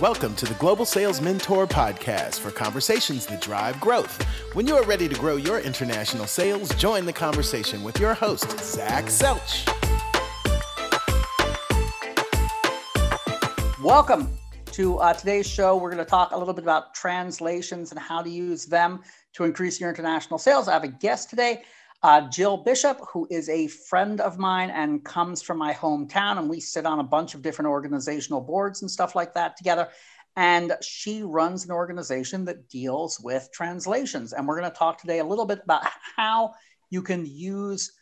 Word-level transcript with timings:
Welcome 0.00 0.34
to 0.36 0.46
the 0.46 0.54
Global 0.54 0.84
Sales 0.84 1.20
Mentor 1.20 1.66
Podcast 1.66 2.40
for 2.40 2.50
conversations 2.50 3.26
that 3.26 3.40
drive 3.40 3.80
growth. 3.80 4.20
When 4.54 4.66
you 4.66 4.74
are 4.74 4.84
ready 4.84 5.08
to 5.08 5.14
grow 5.14 5.36
your 5.36 5.60
international 5.60 6.26
sales, 6.26 6.74
join 6.74 7.04
the 7.04 7.12
conversation 7.12 7.84
with 7.84 8.00
your 8.00 8.14
host, 8.14 8.58
Zach 8.58 9.04
Selch. 9.04 9.68
Welcome 13.82 14.36
to 14.72 14.98
uh, 14.98 15.12
today's 15.12 15.46
show. 15.46 15.76
We're 15.76 15.90
going 15.90 16.04
to 16.04 16.10
talk 16.10 16.32
a 16.32 16.38
little 16.38 16.54
bit 16.54 16.64
about 16.64 16.94
translations 16.94 17.92
and 17.92 18.00
how 18.00 18.22
to 18.22 18.30
use 18.30 18.64
them 18.64 19.02
to 19.34 19.44
increase 19.44 19.80
your 19.80 19.90
international 19.90 20.38
sales. 20.38 20.66
I 20.66 20.72
have 20.72 20.84
a 20.84 20.88
guest 20.88 21.30
today, 21.30 21.62
uh, 22.02 22.28
Jill 22.28 22.56
Bishop, 22.56 23.00
who 23.12 23.26
is 23.30 23.48
a 23.48 23.68
friend 23.68 24.20
of 24.20 24.38
mine 24.38 24.70
and 24.70 25.04
comes 25.04 25.40
from 25.40 25.58
my 25.58 25.72
hometown. 25.72 26.38
And 26.38 26.50
we 26.50 26.58
sit 26.60 26.84
on 26.84 26.98
a 26.98 27.04
bunch 27.04 27.34
of 27.34 27.42
different 27.42 27.68
organizational 27.68 28.40
boards 28.40 28.82
and 28.82 28.90
stuff 28.90 29.14
like 29.14 29.34
that 29.34 29.56
together. 29.56 29.88
And 30.34 30.72
she 30.80 31.22
runs 31.22 31.64
an 31.64 31.70
organization 31.70 32.44
that 32.46 32.68
deals 32.68 33.20
with 33.20 33.48
translations. 33.52 34.32
And 34.32 34.48
we're 34.48 34.58
going 34.58 34.70
to 34.70 34.76
talk 34.76 34.98
today 34.98 35.20
a 35.20 35.24
little 35.24 35.44
bit 35.44 35.60
about 35.62 35.82
how 36.16 36.54
you 36.90 37.02
can 37.02 37.24
use 37.26 37.92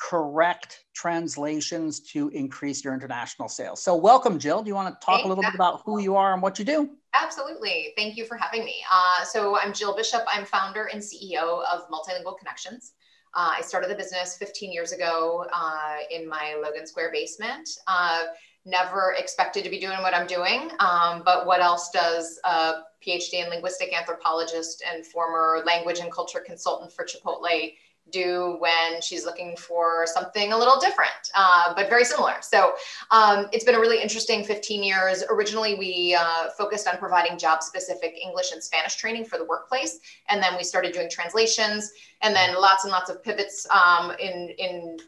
correct 0.00 0.84
translations 0.94 2.00
to 2.00 2.30
increase 2.30 2.82
your 2.82 2.94
international 2.94 3.48
sales. 3.48 3.82
So, 3.82 3.94
welcome, 3.94 4.38
Jill. 4.38 4.62
Do 4.62 4.68
you 4.68 4.74
want 4.74 4.98
to 4.98 5.04
talk 5.04 5.24
a 5.24 5.28
little 5.28 5.44
bit 5.44 5.54
about 5.54 5.82
who 5.84 6.00
you 6.00 6.16
are 6.16 6.32
and 6.32 6.40
what 6.40 6.58
you 6.58 6.64
do? 6.64 6.90
Absolutely. 7.14 7.92
Thank 7.96 8.16
you 8.16 8.24
for 8.24 8.38
having 8.38 8.64
me. 8.64 8.76
Uh, 8.90 9.24
so, 9.24 9.58
I'm 9.58 9.74
Jill 9.74 9.94
Bishop. 9.94 10.22
I'm 10.26 10.46
founder 10.46 10.84
and 10.84 11.02
CEO 11.02 11.62
of 11.70 11.82
Multilingual 11.90 12.38
Connections. 12.38 12.92
Uh, 13.34 13.52
I 13.58 13.60
started 13.60 13.90
the 13.90 13.94
business 13.94 14.36
15 14.36 14.72
years 14.72 14.92
ago 14.92 15.46
uh, 15.52 15.96
in 16.10 16.28
my 16.28 16.58
Logan 16.60 16.86
Square 16.86 17.12
basement. 17.12 17.68
Uh, 17.86 18.24
never 18.66 19.14
expected 19.16 19.64
to 19.64 19.70
be 19.70 19.78
doing 19.78 19.98
what 20.02 20.14
I'm 20.14 20.26
doing, 20.26 20.70
um, 20.80 21.22
but 21.24 21.46
what 21.46 21.60
else 21.60 21.90
does 21.90 22.38
a 22.44 22.82
PhD 23.06 23.44
in 23.44 23.48
linguistic 23.48 23.96
anthropologist 23.96 24.82
and 24.92 25.06
former 25.06 25.62
language 25.64 26.00
and 26.00 26.12
culture 26.12 26.40
consultant 26.44 26.92
for 26.92 27.04
Chipotle 27.04 27.72
do 28.10 28.56
when 28.58 29.00
she's 29.00 29.24
looking 29.24 29.56
for 29.56 30.06
something 30.06 30.52
a 30.52 30.58
little 30.58 30.78
different, 30.80 31.10
uh, 31.34 31.74
but 31.74 31.88
very 31.88 32.04
similar. 32.04 32.34
So 32.40 32.74
um, 33.10 33.48
it's 33.52 33.64
been 33.64 33.74
a 33.74 33.80
really 33.80 34.00
interesting 34.00 34.44
15 34.44 34.82
years. 34.82 35.24
Originally, 35.30 35.74
we 35.74 36.16
uh, 36.18 36.50
focused 36.56 36.88
on 36.88 36.98
providing 36.98 37.38
job 37.38 37.62
specific 37.62 38.16
English 38.20 38.52
and 38.52 38.62
Spanish 38.62 38.96
training 38.96 39.24
for 39.24 39.38
the 39.38 39.44
workplace. 39.44 39.98
And 40.28 40.42
then 40.42 40.56
we 40.56 40.64
started 40.64 40.92
doing 40.92 41.08
translations 41.10 41.92
and 42.22 42.34
then 42.34 42.54
lots 42.54 42.84
and 42.84 42.92
lots 42.92 43.10
of 43.10 43.22
pivots 43.22 43.66
um, 43.70 44.12
in, 44.18 44.50
in 44.58 44.98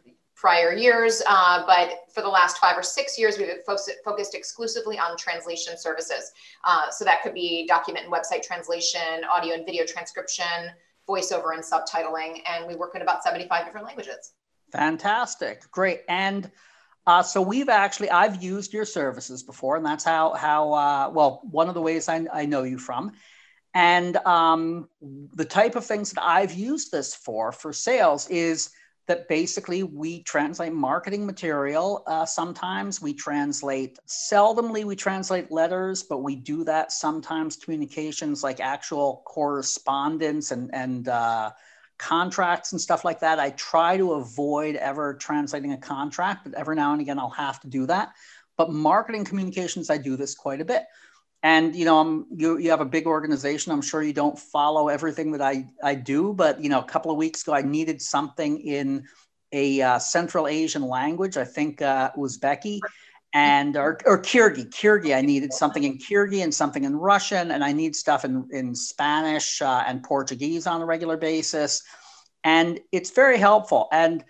prior 0.43 0.73
years. 0.73 1.23
Uh, 1.29 1.65
but 1.67 2.01
for 2.13 2.21
the 2.21 2.29
last 2.29 2.59
five 2.59 2.77
or 2.77 2.83
six 2.83 3.17
years, 3.17 3.39
we've 3.39 3.63
focused 4.05 4.35
exclusively 4.35 4.99
on 4.99 5.17
translation 5.17 5.79
services. 5.79 6.33
Uh, 6.65 6.91
so 6.91 7.05
that 7.05 7.23
could 7.23 7.33
be 7.33 7.65
document 7.69 8.05
and 8.05 8.13
website 8.13 8.43
translation, 8.43 9.23
audio 9.33 9.55
and 9.55 9.65
video 9.65 9.85
transcription, 9.87 10.73
voiceover 11.09 11.55
and 11.55 11.63
subtitling, 11.63 12.41
and 12.47 12.67
we 12.67 12.75
work 12.75 12.95
in 12.95 13.03
about 13.03 13.23
75 13.23 13.65
different 13.65 13.87
languages. 13.87 14.33
Fantastic. 14.73 15.71
Great. 15.71 16.01
And 16.09 16.51
uh, 17.07 17.23
so 17.23 17.43
we've 17.43 17.69
actually, 17.69 18.11
I've 18.11 18.43
used 18.43 18.73
your 18.73 18.85
services 18.85 19.43
before, 19.43 19.77
and 19.77 19.85
that's 19.85 20.05
how, 20.05 20.35
how 20.35 20.73
uh, 20.73 21.11
well, 21.13 21.41
one 21.51 21.69
of 21.69 21.75
the 21.75 21.83
ways 21.83 22.09
I, 22.09 22.27
I 22.33 22.47
know 22.47 22.63
you 22.63 22.79
from. 22.79 23.13
And 23.75 24.17
um, 24.19 24.89
the 25.35 25.45
type 25.45 25.77
of 25.77 25.85
things 25.85 26.13
that 26.13 26.23
I've 26.23 26.53
used 26.53 26.93
this 26.93 27.15
for, 27.15 27.53
for 27.53 27.73
sales, 27.73 28.29
is 28.29 28.71
that 29.07 29.29
basically 29.29 29.83
we 29.83 30.23
translate 30.23 30.73
marketing 30.73 31.27
material. 31.27 32.05
Uh, 32.07 32.25
sometimes 32.25 33.03
we 33.03 33.13
translate, 33.13 33.99
seldomly 34.07 34.85
we 34.85 34.95
translate 34.95 35.51
letters, 35.51 36.03
but 36.03 36.19
we 36.19 36.37
do 36.37 36.63
that 36.65 36.93
sometimes 36.93 37.57
communications 37.57 38.45
like 38.45 38.61
actual 38.61 39.23
correspondence 39.27 40.53
and, 40.53 40.71
and 40.73 41.09
uh, 41.09 41.51
contracts 41.99 42.73
and 42.73 42.81
stuff 42.81 43.05
like 43.05 43.19
that. 43.21 43.41
I 43.41 43.51
try 43.51 43.97
to 43.97 44.13
avoid 44.13 44.77
ever 44.77 45.15
translating 45.15 45.73
a 45.73 45.79
contract, 45.79 46.45
but 46.45 46.55
every 46.55 46.77
now 46.77 46.93
and 46.93 47.01
again 47.01 47.19
I'll 47.19 47.31
have 47.31 47.61
to 47.61 47.69
do 47.69 47.87
that. 47.87 48.13
But 48.57 48.71
marketing 48.71 49.25
communications, 49.25 49.91
I 49.91 49.99
do 49.99 50.17
this 50.17 50.35
quite 50.35 50.61
a 50.61 50.65
bit 50.65 50.85
and 51.43 51.75
you 51.75 51.85
know 51.85 51.99
I'm, 51.99 52.27
you, 52.35 52.59
you 52.59 52.71
have 52.71 52.81
a 52.81 52.87
big 52.87 53.07
organization. 53.07 53.73
I'm 53.73 53.83
sure 53.83 54.03
you 54.03 54.13
don't 54.13 54.39
follow 54.39 54.89
everything 54.89 55.33
that 55.33 55.43
i, 55.43 55.67
I 55.83 55.95
do 55.95 56.33
but 56.33 56.63
you 56.63 56.69
know 56.69 56.81
a 56.81 56.85
couple 56.85 57.11
of 57.11 57.17
weeks 57.17 57.43
ago 57.43 57.55
i 57.55 57.63
needed 57.63 58.01
something 58.01 58.61
in 58.61 59.05
a 59.53 59.83
uh, 59.83 59.99
central 59.99 60.49
asian 60.49 60.83
language. 60.83 61.37
I 61.37 61.45
think 61.45 61.83
uh, 61.83 62.11
uzbeki. 62.17 62.81
And 63.35 63.79
or, 63.79 63.99
or 64.05 64.21
kyrgyz 64.21 64.69
kyrgyz. 64.69 65.17
I 65.17 65.23
needed 65.23 65.55
something 65.55 65.85
in 65.85 65.97
kyrgyz 65.97 66.43
and 66.43 66.55
something 66.55 66.85
in 66.85 66.95
russian 66.97 67.53
and 67.53 67.65
i 67.65 67.73
need 67.73 67.97
stuff 67.97 68.25
in, 68.25 68.47
in 68.53 68.75
spanish 68.75 69.63
uh, 69.63 69.85
and 69.87 70.03
portuguese 70.03 70.67
on 70.67 70.83
a 70.83 70.87
regular 70.87 71.17
basis. 71.17 71.83
And 72.45 72.81
it's 72.93 73.11
very 73.11 73.39
helpful. 73.39 73.89
And 73.93 74.25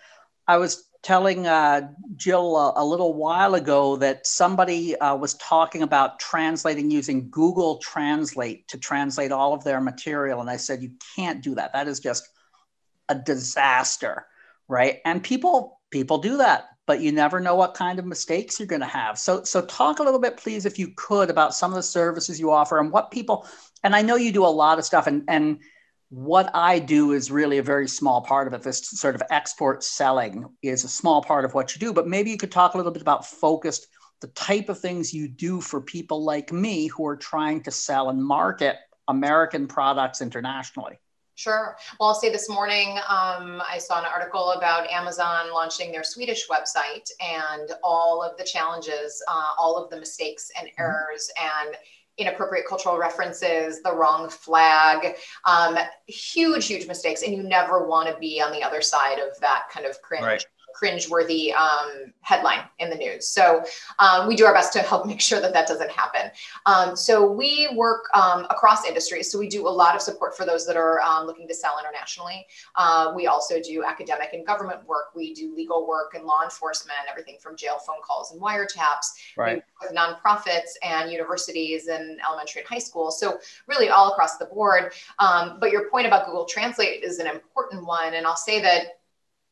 i 0.47 0.57
was 0.57 0.87
telling 1.03 1.45
uh, 1.45 1.89
Jill 2.15 2.55
a, 2.55 2.73
a, 2.77 2.85
little 2.85 3.13
while 3.13 3.55
ago 3.55 3.97
that 3.97 4.25
somebody 4.25 4.95
uh, 4.95 5.15
was 5.15 5.33
talking 5.35 5.83
about 5.83 6.17
translating 6.19 6.89
using 6.89 7.29
Google 7.29 7.77
Translate 7.77 8.67
to 8.69 8.77
translate 8.77 9.31
all 9.31 9.53
of 9.53 9.65
their 9.65 9.81
material. 9.81 10.39
And 10.39 10.49
I 10.49 10.57
said, 10.57 10.81
you 10.81 10.91
can't 11.15 11.43
do 11.43 11.55
that. 11.55 11.73
That 11.73 11.89
is 11.89 11.99
just 11.99 12.29
a 13.09 13.15
disaster, 13.15 14.25
right? 14.67 14.99
And 15.05 15.21
people 15.21 15.81
people 15.91 16.17
do 16.17 16.37
that, 16.37 16.69
but 16.87 17.01
you 17.01 17.11
never 17.11 17.39
know 17.39 17.55
what 17.55 17.75
kind 17.75 17.99
of 17.99 18.05
mistakes 18.05 18.59
you're 18.59 18.67
going 18.67 18.81
to 18.81 18.87
have. 18.87 19.19
So 19.19 19.43
so 19.43 19.61
talk 19.61 19.99
a 19.99 20.03
little 20.03 20.21
bit, 20.21 20.37
please, 20.37 20.65
if 20.65 20.79
you 20.79 20.93
could, 20.95 21.29
about 21.29 21.53
some 21.53 21.71
of 21.71 21.75
the 21.75 21.83
services 21.83 22.39
you 22.39 22.49
offer 22.49 22.79
and 22.79 22.91
what 22.91 23.11
people. 23.11 23.45
And 23.83 23.93
I 23.93 24.01
know 24.01 24.15
you 24.15 24.31
do 24.31 24.45
a 24.45 24.47
lot 24.47 24.79
of 24.79 24.85
stuff, 24.85 25.07
and 25.07 25.23
and 25.27 25.59
what 26.13 26.51
I 26.53 26.77
do 26.77 27.13
is 27.13 27.31
really 27.31 27.57
a 27.57 27.63
very 27.63 27.87
small 27.87 28.21
part 28.21 28.45
of 28.45 28.53
it. 28.53 28.61
This 28.61 28.87
sort 28.87 29.15
of 29.15 29.23
export 29.31 29.83
selling 29.83 30.45
is 30.61 30.83
a 30.83 30.87
small 30.87 31.23
part 31.23 31.43
of 31.43 31.55
what 31.55 31.73
you 31.73 31.79
do, 31.79 31.91
but 31.91 32.07
maybe 32.07 32.29
you 32.29 32.37
could 32.37 32.51
talk 32.51 32.75
a 32.75 32.77
little 32.77 32.91
bit 32.91 33.01
about 33.01 33.25
focused, 33.25 33.87
the 34.21 34.27
type 34.27 34.69
of 34.69 34.79
things 34.79 35.11
you 35.11 35.27
do 35.27 35.59
for 35.59 35.81
people 35.81 36.23
like 36.23 36.53
me 36.53 36.85
who 36.85 37.03
are 37.07 37.17
trying 37.17 37.63
to 37.63 37.71
sell 37.71 38.11
and 38.11 38.23
market 38.23 38.75
American 39.07 39.67
products 39.67 40.21
internationally. 40.21 40.99
Sure. 41.33 41.75
Well, 41.99 42.09
I'll 42.09 42.15
say 42.15 42.29
this 42.29 42.47
morning 42.47 42.99
um, 43.09 43.59
I 43.67 43.79
saw 43.79 43.97
an 43.97 44.05
article 44.05 44.51
about 44.51 44.87
Amazon 44.91 45.51
launching 45.51 45.91
their 45.91 46.03
Swedish 46.03 46.47
website 46.47 47.09
and 47.19 47.71
all 47.83 48.21
of 48.21 48.37
the 48.37 48.43
challenges, 48.43 49.19
uh, 49.27 49.53
all 49.57 49.83
of 49.83 49.89
the 49.89 49.97
mistakes 49.97 50.51
and 50.59 50.67
mm-hmm. 50.67 50.81
errors, 50.83 51.31
mm-hmm. 51.39 51.69
and 51.69 51.77
inappropriate 52.17 52.67
cultural 52.67 52.97
references, 52.97 53.81
the 53.81 53.93
wrong 53.93 54.29
flag, 54.29 55.15
um, 55.45 55.77
huge, 56.07 56.65
huge 56.67 56.87
mistakes. 56.87 57.23
And 57.23 57.33
you 57.33 57.43
never 57.43 57.87
want 57.87 58.09
to 58.09 58.17
be 58.19 58.41
on 58.41 58.51
the 58.51 58.63
other 58.63 58.81
side 58.81 59.19
of 59.19 59.39
that 59.41 59.63
kind 59.71 59.85
of 59.85 60.01
cringe. 60.01 60.23
Right 60.23 60.45
cringeworthy 60.73 61.53
um, 61.53 62.13
headline 62.21 62.61
in 62.79 62.89
the 62.89 62.95
news. 62.95 63.27
So 63.27 63.63
um, 63.99 64.27
we 64.27 64.35
do 64.35 64.45
our 64.45 64.53
best 64.53 64.73
to 64.73 64.79
help 64.79 65.05
make 65.13 65.21
sure 65.21 65.39
that 65.39 65.53
that 65.53 65.67
doesn't 65.67 65.91
happen. 65.91 66.31
Um, 66.65 66.95
so 66.95 67.31
we 67.31 67.69
work 67.75 68.05
um, 68.13 68.45
across 68.49 68.85
industries. 68.85 69.31
So 69.31 69.39
we 69.39 69.47
do 69.47 69.67
a 69.67 69.69
lot 69.69 69.95
of 69.95 70.01
support 70.01 70.35
for 70.35 70.45
those 70.45 70.65
that 70.67 70.77
are 70.77 71.01
um, 71.01 71.25
looking 71.25 71.47
to 71.47 71.53
sell 71.53 71.77
internationally. 71.79 72.45
Uh, 72.75 73.13
we 73.15 73.27
also 73.27 73.61
do 73.61 73.83
academic 73.83 74.29
and 74.33 74.45
government 74.45 74.85
work. 74.87 75.15
We 75.15 75.33
do 75.33 75.55
legal 75.55 75.87
work 75.87 76.13
and 76.15 76.25
law 76.25 76.43
enforcement, 76.43 76.97
everything 77.09 77.37
from 77.41 77.55
jail 77.55 77.77
phone 77.85 78.01
calls 78.03 78.31
and 78.31 78.41
wiretaps. 78.41 79.05
Right. 79.37 79.63
with 79.81 79.95
nonprofits 79.95 80.71
and 80.83 81.11
universities 81.11 81.87
and 81.87 82.19
elementary 82.27 82.61
and 82.61 82.69
high 82.69 82.79
school. 82.79 83.11
So 83.11 83.37
really 83.67 83.89
all 83.89 84.11
across 84.11 84.37
the 84.37 84.45
board. 84.45 84.93
Um, 85.19 85.57
but 85.59 85.71
your 85.71 85.89
point 85.89 86.07
about 86.07 86.25
Google 86.25 86.45
Translate 86.45 87.03
is 87.03 87.19
an 87.19 87.27
important 87.27 87.85
one. 87.85 88.13
And 88.13 88.25
I'll 88.25 88.35
say 88.35 88.61
that 88.61 88.99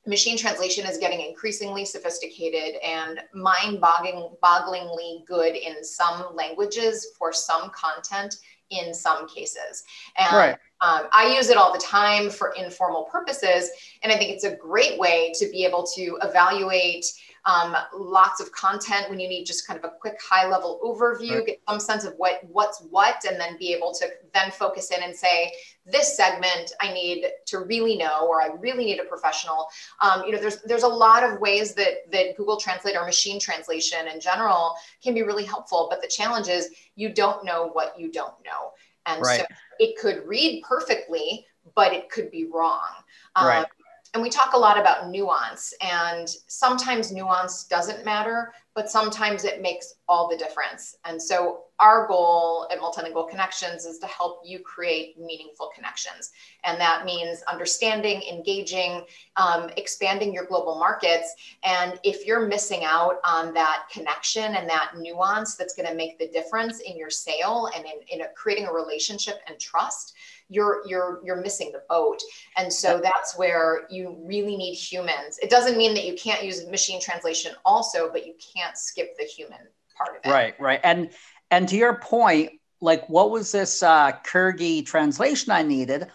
machine 0.08 0.38
translation 0.38 0.86
is 0.86 0.98
getting 0.98 1.22
increasingly 1.22 1.86
sophisticated 1.86 2.76
and 2.84 3.20
mind-bogglingly 3.34 5.26
good 5.28 5.56
in 5.56 5.84
some 5.84 6.36
languages 6.36 7.08
for 7.18 7.32
some 7.32 7.70
content 7.70 8.38
in 8.72 8.94
some 8.94 9.28
cases. 9.28 9.84
And 10.18 10.36
right. 10.36 10.58
um, 10.82 11.08
I 11.12 11.36
use 11.36 11.50
it 11.50 11.58
all 11.58 11.74
the 11.74 11.80
time 11.80 12.30
for 12.30 12.54
informal 12.54 13.04
purposes. 13.04 13.70
And 14.02 14.12
I 14.12 14.18
think 14.18 14.32
it's 14.32 14.46
a 14.46 14.56
great 14.56 14.98
way 14.98 15.32
to 15.36 15.50
be 15.52 15.66
able 15.66 15.86
to 15.96 16.18
evaluate 16.24 17.06
um, 17.46 17.76
lots 17.94 18.40
of 18.40 18.52
content 18.52 19.10
when 19.10 19.20
you 19.20 19.28
need 19.28 19.46
just 19.46 19.66
kind 19.66 19.78
of 19.78 19.84
a 19.84 19.94
quick 20.00 20.20
high 20.22 20.48
level 20.48 20.80
overview, 20.84 21.38
right. 21.38 21.46
get 21.48 21.62
some 21.68 21.80
sense 21.80 22.04
of 22.04 22.14
what 22.18 22.42
what's 22.44 22.82
what, 22.90 23.24
and 23.28 23.40
then 23.40 23.58
be 23.58 23.74
able 23.74 23.94
to 23.94 24.08
then 24.34 24.52
focus 24.52 24.92
in 24.92 25.02
and 25.02 25.16
say, 25.16 25.52
this 25.86 26.16
segment 26.16 26.74
I 26.80 26.94
need 26.94 27.26
to 27.48 27.60
really 27.60 27.98
know, 27.98 28.28
or 28.28 28.42
I 28.42 28.50
really 28.60 28.86
need 28.86 29.00
a 29.00 29.06
professional. 29.06 29.68
Um, 30.02 30.24
you 30.26 30.32
know, 30.32 30.40
there's 30.40 30.62
there's 30.64 30.84
a 30.84 30.88
lot 30.88 31.24
of 31.24 31.40
ways 31.40 31.74
that 31.76 32.12
that 32.12 32.38
Google 32.38 32.58
Translate 32.58 32.96
or 32.96 33.06
machine 33.06 33.40
translation 33.40 34.08
in 34.08 34.20
general 34.20 34.76
can 35.04 35.14
be 35.16 35.24
really 35.24 35.46
helpful, 35.46 35.88
but 35.90 36.02
the 36.02 36.08
challenge 36.08 36.48
is 36.48 36.70
you 36.96 37.10
don't 37.10 37.44
know 37.44 37.70
what 37.74 38.00
you 38.00 38.12
don't 38.12 38.36
know, 38.46 38.72
and 39.08 39.22
right. 39.22 39.40
so 39.40 39.46
it 39.80 39.98
could 39.98 40.28
read 40.28 40.64
perfectly, 40.64 41.48
but 41.76 41.92
it 41.92 42.10
could 42.12 42.30
be 42.30 42.46
wrong. 42.46 42.90
Um, 43.36 43.48
right 43.48 43.66
and 44.14 44.22
we 44.22 44.30
talk 44.30 44.54
a 44.54 44.58
lot 44.58 44.78
about 44.78 45.10
nuance 45.10 45.74
and 45.82 46.28
sometimes 46.48 47.12
nuance 47.12 47.66
doesn't 47.66 48.04
matter 48.06 48.54
but 48.74 48.90
sometimes 48.90 49.44
it 49.44 49.62
makes 49.62 49.96
all 50.08 50.28
the 50.30 50.38
difference 50.38 50.96
and 51.06 51.22
so 51.22 51.64
our 51.82 52.06
goal 52.08 52.68
at 52.72 52.80
Multilingual 52.80 53.28
Connections 53.28 53.86
is 53.86 53.98
to 54.00 54.06
help 54.06 54.42
you 54.46 54.60
create 54.60 55.20
meaningful 55.20 55.72
connections. 55.76 56.30
And 56.64 56.80
that 56.80 57.06
means 57.06 57.42
understanding, 57.52 58.22
engaging, 58.22 59.04
um, 59.36 59.72
expanding 59.78 60.32
your 60.32 60.46
global 60.46 60.78
markets. 60.78 61.34
And 61.64 62.00
if 62.04 62.26
you're 62.26 62.48
missing 62.48 62.84
out 62.84 63.16
on 63.26 63.52
that 63.56 63.88
connection 63.92 64.56
and 64.56 64.70
that 64.70 64.92
nuance 64.96 65.56
that's 65.56 65.74
going 65.74 65.90
to 65.90 65.96
make 65.96 66.20
the 66.20 66.28
difference 66.28 66.82
in 66.82 66.96
your 66.98 67.10
sale 67.10 67.70
and 67.76 67.84
in, 67.84 68.20
in 68.20 68.22
a, 68.22 68.28
creating 68.36 68.68
a 68.68 68.74
relationship 68.74 69.40
and 69.48 69.60
trust, 69.60 70.14
you're 70.52 70.84
you're 70.86 71.22
you're 71.24 71.42
missing 71.42 71.72
the 71.72 71.82
boat. 71.90 72.22
And 72.58 72.72
so 72.72 73.00
that's 73.02 73.38
where 73.38 73.88
you 73.90 74.18
really 74.24 74.58
need 74.58 74.76
humans. 74.76 75.40
It 75.42 75.50
doesn't 75.50 75.78
mean 75.78 75.94
that 75.96 76.06
you 76.06 76.14
can't 76.14 76.44
use 76.44 76.68
machine 76.68 77.02
translation 77.02 77.54
also 77.66 78.12
but 78.12 78.28
you 78.28 78.36
can't 78.54 78.78
skip 78.78 79.18
the 79.18 79.24
human 79.24 79.60
part 79.98 80.18
of 80.18 80.26
it. 80.26 80.30
Right 80.30 80.60
right. 80.60 80.82
And 80.84 81.10
and 81.50 81.68
to 81.70 81.78
your 81.78 81.96
point 81.96 82.52
like 82.82 83.08
what 83.08 83.32
was 83.32 83.52
this 83.52 83.82
uh 83.82 84.12
Kyrgyz 84.26 84.86
translation 84.86 85.52
i 85.52 85.64
needed? 85.64 86.08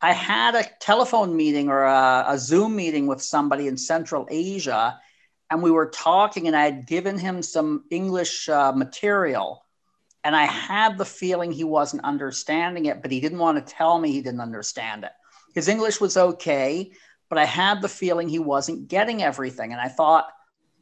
I 0.00 0.12
had 0.12 0.54
a 0.54 0.64
telephone 0.80 1.34
meeting 1.34 1.68
or 1.68 1.84
a, 1.84 2.24
a 2.28 2.38
zoom 2.38 2.76
meeting 2.76 3.06
with 3.06 3.22
somebody 3.22 3.68
in 3.68 3.76
central 3.76 4.26
asia 4.30 4.98
and 5.50 5.62
we 5.62 5.70
were 5.70 5.88
talking 5.88 6.46
and 6.46 6.56
i 6.56 6.64
had 6.64 6.86
given 6.86 7.18
him 7.18 7.42
some 7.42 7.84
english 7.90 8.48
uh, 8.48 8.72
material 8.72 9.63
and 10.24 10.34
I 10.34 10.46
had 10.46 10.96
the 10.96 11.04
feeling 11.04 11.52
he 11.52 11.64
wasn't 11.64 12.04
understanding 12.04 12.86
it, 12.86 13.02
but 13.02 13.12
he 13.12 13.20
didn't 13.20 13.38
want 13.38 13.64
to 13.64 13.74
tell 13.74 13.98
me 13.98 14.10
he 14.10 14.22
didn't 14.22 14.40
understand 14.40 15.04
it. 15.04 15.12
His 15.54 15.68
English 15.68 16.00
was 16.00 16.16
okay, 16.16 16.92
but 17.28 17.38
I 17.38 17.44
had 17.44 17.82
the 17.82 17.88
feeling 17.88 18.28
he 18.28 18.38
wasn't 18.38 18.88
getting 18.88 19.22
everything. 19.22 19.72
And 19.72 19.80
I 19.80 19.88
thought 19.88 20.26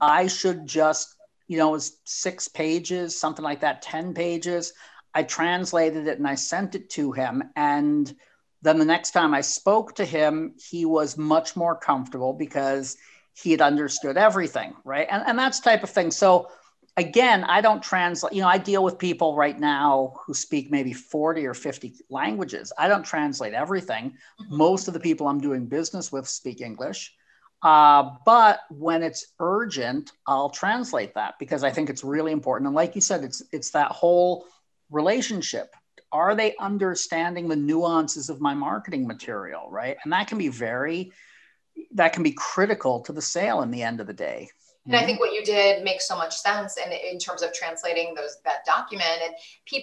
I 0.01 0.29
should 0.29 0.67
just, 0.67 1.17
you 1.49 1.59
know, 1.59 1.71
it 1.71 1.73
was 1.73 1.99
six 2.05 2.47
pages, 2.47 3.19
something 3.19 3.45
like 3.45 3.61
that, 3.61 3.83
10 3.83 4.15
pages. 4.15 4.73
I 5.13 5.25
translated 5.25 6.07
it 6.07 6.19
and 6.19 6.27
I 6.27 6.37
sent 6.37 6.77
it 6.77 6.89
to 6.91 7.11
him. 7.11 7.43
And 7.57 8.15
then 8.63 8.79
the 8.79 8.85
next 8.85 9.11
time 9.11 9.35
I 9.35 9.41
spoke 9.41 9.97
to 9.97 10.05
him, 10.05 10.55
he 10.71 10.85
was 10.85 11.19
much 11.19 11.57
more 11.57 11.77
comfortable 11.77 12.33
because 12.33 12.97
he 13.35 13.51
had 13.51 13.61
understood 13.61 14.17
everything, 14.17 14.75
right? 14.85 15.09
And, 15.11 15.25
and 15.27 15.39
that's 15.39 15.59
type 15.59 15.83
of 15.83 15.91
thing. 15.91 16.13
So 16.13 16.49
again, 16.97 17.45
I 17.45 17.61
don't 17.61 17.83
translate, 17.83 18.33
you 18.33 18.43
know, 18.43 18.49
I 18.49 18.59
deal 18.59 18.85
with 18.85 18.99
people 18.99 19.35
right 19.35 19.59
now 19.59 20.15
who 20.27 20.35
speak 20.35 20.71
maybe 20.71 20.93
40 20.93 21.47
or 21.47 21.55
50 21.55 21.95
languages. 22.11 22.73
I 22.79 22.89
don't 22.89 23.05
translate 23.05 23.55
everything. 23.55 24.17
Mm-hmm. 24.41 24.57
Most 24.57 24.89
of 24.89 24.95
the 24.95 25.01
people 25.01 25.27
I'm 25.27 25.41
doing 25.41 25.67
business 25.67 26.13
with 26.13 26.29
speak 26.29 26.61
English. 26.61 27.15
Uh, 27.63 28.17
but 28.27 28.61
when 28.71 29.03
it's 29.03 29.33
urgent, 29.39 30.13
I'll 30.27 30.51
translate 30.51 31.15
that 31.15 31.35
because 31.39 31.63
I 31.63 31.71
think 31.71 31.91
it's 31.91 32.03
really 32.03 32.33
important. 32.33 32.67
And 32.67 32.75
like 32.75 32.95
you 32.97 33.01
said, 33.01 33.23
it's 33.23 33.41
it's 33.53 33.71
that 33.71 33.93
whole 33.93 34.47
relationship. 34.91 35.75
Are 36.11 36.35
they 36.35 36.57
understanding 36.61 37.49
the 37.49 37.57
nuances 37.57 38.29
of 38.29 38.41
my 38.41 38.53
marketing 38.53 39.07
material, 39.07 39.71
right? 39.71 39.97
And 40.03 40.13
that 40.13 40.27
can 40.27 40.39
be 40.39 40.49
very, 40.49 41.13
that 41.93 42.13
can 42.13 42.23
be 42.23 42.33
critical 42.33 43.01
to 43.03 43.13
the 43.13 43.23
sale 43.23 43.63
in 43.63 43.71
the 43.71 43.83
end 43.83 44.01
of 44.01 44.07
the 44.07 44.13
day. 44.13 44.51
And 44.87 44.97
I 44.97 44.99
mm-hmm. 44.99 45.07
think 45.07 45.21
what 45.21 45.33
you 45.33 45.45
did 45.45 45.85
makes 45.85 46.09
so 46.09 46.17
much 46.17 46.37
sense. 46.37 46.77
And 46.83 46.93
in 46.93 47.19
terms 47.19 47.43
of 47.43 47.53
translating 47.53 48.15
those 48.15 48.39
that 48.45 48.65
document, 48.65 49.21
and 49.25 49.35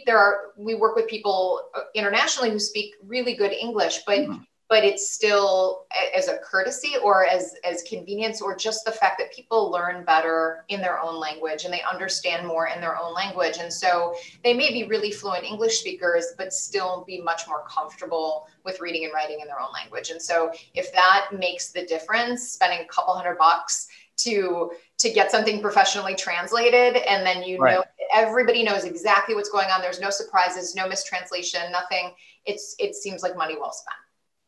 there 0.05 0.17
are 0.17 0.51
we 0.57 0.75
work 0.75 0.95
with 0.95 1.07
people 1.07 1.69
uh, 1.75 1.81
internationally 1.95 2.51
who 2.51 2.59
speak 2.59 2.95
really 3.03 3.33
good 3.33 3.53
English, 3.53 4.01
but 4.05 4.19
mm-hmm. 4.19 4.41
but 4.67 4.83
it's 4.83 5.11
still 5.11 5.85
as 6.15 6.27
a 6.27 6.37
courtesy 6.39 6.95
or 7.01 7.25
as 7.25 7.55
as 7.63 7.81
convenience 7.83 8.41
or 8.41 8.57
just 8.57 8.83
the 8.83 8.91
fact 8.91 9.19
that 9.19 9.31
people 9.31 9.71
learn 9.71 10.03
better 10.03 10.65
in 10.67 10.81
their 10.81 11.01
own 11.01 11.17
language 11.17 11.63
and 11.63 11.73
they 11.73 11.81
understand 11.89 12.45
more 12.45 12.67
in 12.67 12.81
their 12.81 12.97
own 12.97 13.13
language. 13.13 13.57
And 13.59 13.71
so 13.71 14.13
they 14.43 14.53
may 14.53 14.69
be 14.71 14.83
really 14.83 15.11
fluent 15.11 15.45
English 15.45 15.79
speakers, 15.79 16.33
but 16.37 16.51
still 16.51 17.05
be 17.07 17.21
much 17.21 17.47
more 17.47 17.63
comfortable 17.69 18.47
with 18.65 18.81
reading 18.81 19.05
and 19.05 19.13
writing 19.13 19.39
in 19.39 19.47
their 19.47 19.61
own 19.61 19.71
language. 19.71 20.09
And 20.09 20.21
so 20.21 20.51
if 20.73 20.91
that 20.91 21.29
makes 21.31 21.71
the 21.71 21.85
difference, 21.85 22.51
spending 22.51 22.79
a 22.81 22.85
couple 22.85 23.15
hundred 23.15 23.37
bucks 23.37 23.87
to 24.23 24.71
to 24.97 25.09
get 25.09 25.31
something 25.31 25.61
professionally 25.61 26.15
translated 26.15 26.97
and 26.97 27.25
then 27.25 27.43
you 27.43 27.57
right. 27.57 27.75
know 27.75 27.83
everybody 28.13 28.63
knows 28.63 28.83
exactly 28.83 29.35
what's 29.35 29.49
going 29.49 29.69
on. 29.69 29.81
There's 29.81 29.99
no 29.99 30.09
surprises 30.09 30.75
no 30.75 30.87
mistranslation 30.87 31.71
nothing. 31.71 32.11
It's 32.45 32.75
it 32.79 32.95
seems 32.95 33.23
like 33.23 33.35
money 33.35 33.55
well 33.59 33.73
spent. 33.73 33.95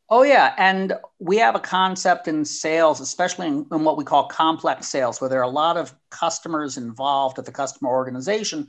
Oh 0.09 0.23
yeah. 0.23 0.53
And 0.57 0.94
we 1.19 1.38
have 1.38 1.56
a 1.56 1.59
concept 1.59 2.27
in 2.27 2.44
sales 2.44 3.00
especially 3.00 3.47
in, 3.47 3.65
in 3.71 3.83
what 3.83 3.97
we 3.97 4.03
call 4.03 4.25
complex 4.27 4.88
sales 4.88 5.21
where 5.21 5.29
there 5.29 5.39
are 5.39 5.44
a 5.44 5.50
lot 5.50 5.77
of 5.77 5.94
customers 6.09 6.77
involved 6.77 7.39
at 7.39 7.45
the 7.45 7.51
customer 7.51 7.89
organization. 7.89 8.67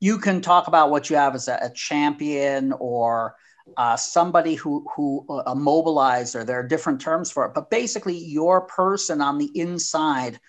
You 0.00 0.18
can 0.18 0.42
talk 0.42 0.68
about 0.68 0.90
what 0.90 1.08
you 1.08 1.16
have 1.16 1.34
as 1.34 1.48
a, 1.48 1.58
a 1.62 1.70
champion 1.70 2.72
or 2.78 3.36
uh, 3.76 3.96
somebody 3.96 4.54
who 4.54 4.86
who 4.94 5.24
uh, 5.28 5.42
a 5.46 5.54
mobilizer. 5.54 6.44
There 6.44 6.58
are 6.58 6.66
different 6.66 7.00
terms 7.00 7.30
for 7.30 7.46
it, 7.46 7.54
but 7.54 7.70
basically, 7.70 8.16
your 8.16 8.62
person 8.62 9.20
on 9.20 9.38
the 9.38 9.50
inside 9.54 10.40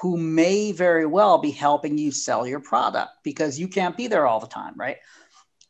who 0.00 0.16
may 0.16 0.72
very 0.72 1.06
well 1.06 1.38
be 1.38 1.52
helping 1.52 1.96
you 1.96 2.10
sell 2.10 2.46
your 2.46 2.60
product 2.60 3.10
because 3.22 3.60
you 3.60 3.68
can't 3.68 3.96
be 3.96 4.08
there 4.08 4.26
all 4.26 4.40
the 4.40 4.46
time, 4.46 4.74
right? 4.76 4.96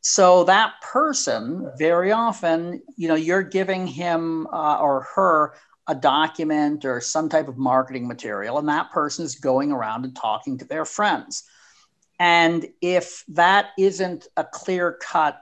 So 0.00 0.44
that 0.44 0.74
person, 0.82 1.70
very 1.78 2.12
often, 2.12 2.82
you 2.96 3.08
know, 3.08 3.14
you're 3.14 3.42
giving 3.42 3.86
him 3.86 4.46
uh, 4.46 4.78
or 4.78 5.06
her 5.14 5.54
a 5.86 5.94
document 5.94 6.84
or 6.84 7.00
some 7.00 7.28
type 7.28 7.48
of 7.48 7.58
marketing 7.58 8.08
material, 8.08 8.58
and 8.58 8.68
that 8.68 8.90
person 8.90 9.24
is 9.24 9.36
going 9.36 9.72
around 9.72 10.04
and 10.04 10.16
talking 10.16 10.58
to 10.58 10.64
their 10.64 10.84
friends. 10.84 11.44
And 12.18 12.66
if 12.80 13.24
that 13.28 13.70
isn't 13.78 14.26
a 14.36 14.44
clear 14.44 14.98
cut 15.02 15.40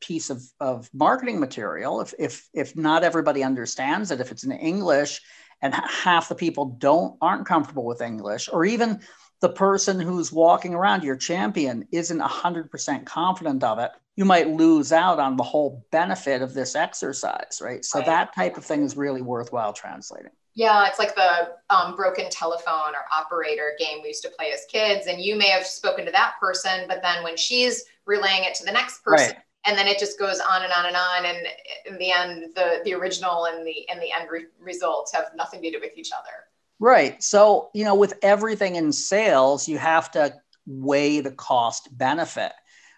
piece 0.00 0.30
of, 0.30 0.42
of 0.60 0.88
marketing 0.92 1.40
material, 1.40 2.00
if, 2.00 2.14
if, 2.18 2.48
if 2.54 2.76
not 2.76 3.04
everybody 3.04 3.42
understands 3.42 4.10
it, 4.10 4.20
if 4.20 4.30
it's 4.30 4.44
in 4.44 4.52
English 4.52 5.20
and 5.62 5.74
half 5.74 6.28
the 6.28 6.34
people 6.34 6.76
don't 6.78 7.16
aren't 7.20 7.46
comfortable 7.46 7.84
with 7.84 8.00
English, 8.00 8.48
or 8.52 8.64
even 8.64 9.00
the 9.40 9.48
person 9.48 9.98
who's 9.98 10.32
walking 10.32 10.74
around 10.74 11.02
your 11.02 11.16
champion 11.16 11.86
isn't 11.92 12.20
100% 12.20 13.06
confident 13.06 13.64
of 13.64 13.78
it, 13.78 13.90
you 14.16 14.24
might 14.24 14.48
lose 14.48 14.92
out 14.92 15.18
on 15.18 15.36
the 15.36 15.42
whole 15.42 15.86
benefit 15.90 16.42
of 16.42 16.52
this 16.52 16.74
exercise, 16.74 17.60
right? 17.62 17.84
So 17.84 17.98
right. 17.98 18.06
that 18.06 18.34
type 18.34 18.58
of 18.58 18.64
thing 18.64 18.82
is 18.82 18.96
really 18.96 19.22
worthwhile 19.22 19.72
translating. 19.72 20.32
Yeah, 20.54 20.86
it's 20.88 20.98
like 20.98 21.14
the 21.14 21.52
um, 21.70 21.96
broken 21.96 22.28
telephone 22.28 22.94
or 22.94 23.04
operator 23.10 23.72
game 23.78 24.02
we 24.02 24.08
used 24.08 24.22
to 24.24 24.30
play 24.30 24.52
as 24.52 24.66
kids. 24.70 25.06
And 25.06 25.22
you 25.22 25.36
may 25.36 25.48
have 25.48 25.64
spoken 25.64 26.04
to 26.04 26.12
that 26.12 26.34
person, 26.38 26.84
but 26.86 27.00
then 27.02 27.22
when 27.22 27.36
she's 27.36 27.84
relaying 28.04 28.44
it 28.44 28.54
to 28.56 28.64
the 28.64 28.72
next 28.72 29.02
person, 29.02 29.28
right 29.28 29.44
and 29.66 29.76
then 29.76 29.86
it 29.86 29.98
just 29.98 30.18
goes 30.18 30.40
on 30.40 30.62
and 30.62 30.72
on 30.72 30.86
and 30.86 30.96
on 30.96 31.24
and 31.26 31.46
in 31.86 31.98
the 31.98 32.12
end 32.12 32.54
the 32.54 32.80
the 32.84 32.94
original 32.94 33.46
and 33.46 33.66
the 33.66 33.88
and 33.90 34.00
the 34.00 34.10
end 34.10 34.28
re- 34.30 34.46
results 34.60 35.12
have 35.12 35.26
nothing 35.36 35.62
to 35.62 35.70
do 35.70 35.78
with 35.80 35.92
each 35.96 36.10
other. 36.12 36.30
Right. 36.78 37.22
So 37.22 37.70
you 37.74 37.84
know 37.84 37.94
with 37.94 38.14
everything 38.22 38.76
in 38.76 38.92
sales 38.92 39.68
you 39.68 39.78
have 39.78 40.10
to 40.12 40.34
weigh 40.66 41.20
the 41.20 41.32
cost 41.32 41.96
benefit. 41.96 42.52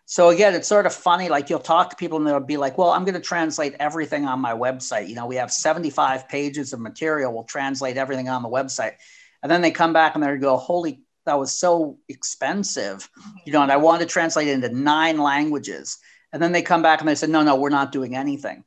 So 0.04 0.28
again 0.28 0.54
it's 0.54 0.68
sort 0.68 0.86
of 0.86 0.94
funny 0.94 1.28
like 1.28 1.50
you'll 1.50 1.58
talk 1.58 1.90
to 1.90 1.96
people 1.96 2.18
and 2.18 2.26
they'll 2.26 2.40
be 2.40 2.56
like 2.56 2.78
well 2.78 2.90
i'm 2.90 3.04
going 3.04 3.14
to 3.14 3.20
translate 3.20 3.74
everything 3.80 4.26
on 4.26 4.40
my 4.40 4.52
website. 4.52 5.08
You 5.08 5.16
know 5.16 5.26
we 5.26 5.36
have 5.36 5.50
75 5.50 6.28
pages 6.28 6.72
of 6.72 6.80
material 6.80 7.32
we'll 7.32 7.44
translate 7.44 7.96
everything 7.96 8.28
on 8.28 8.42
the 8.42 8.48
website. 8.48 8.94
And 9.42 9.50
then 9.50 9.62
they 9.62 9.72
come 9.72 9.92
back 9.92 10.14
and 10.14 10.22
they 10.22 10.36
go 10.36 10.56
holy 10.56 11.02
that 11.24 11.38
was 11.38 11.56
so 11.56 11.98
expensive. 12.08 13.08
You 13.44 13.52
know 13.52 13.62
and 13.62 13.72
i 13.72 13.76
want 13.78 14.00
to 14.00 14.06
translate 14.06 14.46
it 14.46 14.52
into 14.52 14.68
nine 14.68 15.18
languages 15.18 15.98
and 16.32 16.42
then 16.42 16.52
they 16.52 16.62
come 16.62 16.82
back 16.82 17.00
and 17.00 17.08
they 17.08 17.14
say, 17.14 17.26
no, 17.26 17.42
no, 17.42 17.56
we're 17.56 17.68
not 17.70 17.92
doing 17.92 18.16
anything. 18.16 18.64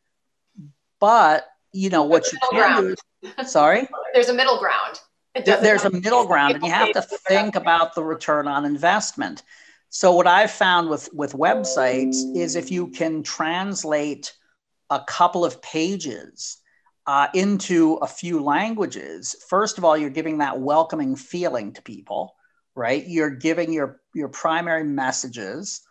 But 0.99 1.45
you 1.73 1.89
know 1.89 2.03
what 2.03 2.31
you 2.31 2.37
can 2.51 2.95
do. 3.21 3.43
Sorry. 3.45 3.87
There's 4.13 4.29
a 4.29 4.33
middle 4.33 4.57
ground. 4.59 4.99
There's 5.43 5.83
a 5.83 5.89
middle 5.89 6.25
ground, 6.25 6.55
and 6.55 6.63
you 6.63 6.71
have 6.71 6.93
to 6.93 7.01
think 7.01 7.55
about 7.55 7.93
the 7.93 8.03
return 8.03 8.47
on 8.47 8.63
investment. 8.63 9.43
So 9.89 10.13
what 10.13 10.27
I've 10.27 10.51
found 10.51 10.89
with 10.89 11.09
with 11.13 11.33
websites 11.33 12.15
is 12.35 12.55
if 12.55 12.71
you 12.71 12.87
can 12.87 13.23
translate 13.23 14.33
a 14.89 15.01
couple 15.05 15.43
of 15.43 15.61
pages 15.61 16.57
uh, 17.05 17.27
into 17.33 17.95
a 17.95 18.07
few 18.07 18.41
languages, 18.41 19.35
first 19.49 19.77
of 19.77 19.83
all, 19.83 19.97
you're 19.97 20.09
giving 20.09 20.37
that 20.37 20.59
welcoming 20.59 21.15
feeling 21.17 21.73
to 21.73 21.81
people, 21.81 22.35
right? 22.73 23.05
You're 23.05 23.29
giving 23.29 23.73
your 23.73 23.99
your 24.13 24.29
primary 24.29 24.85
messages 24.85 25.81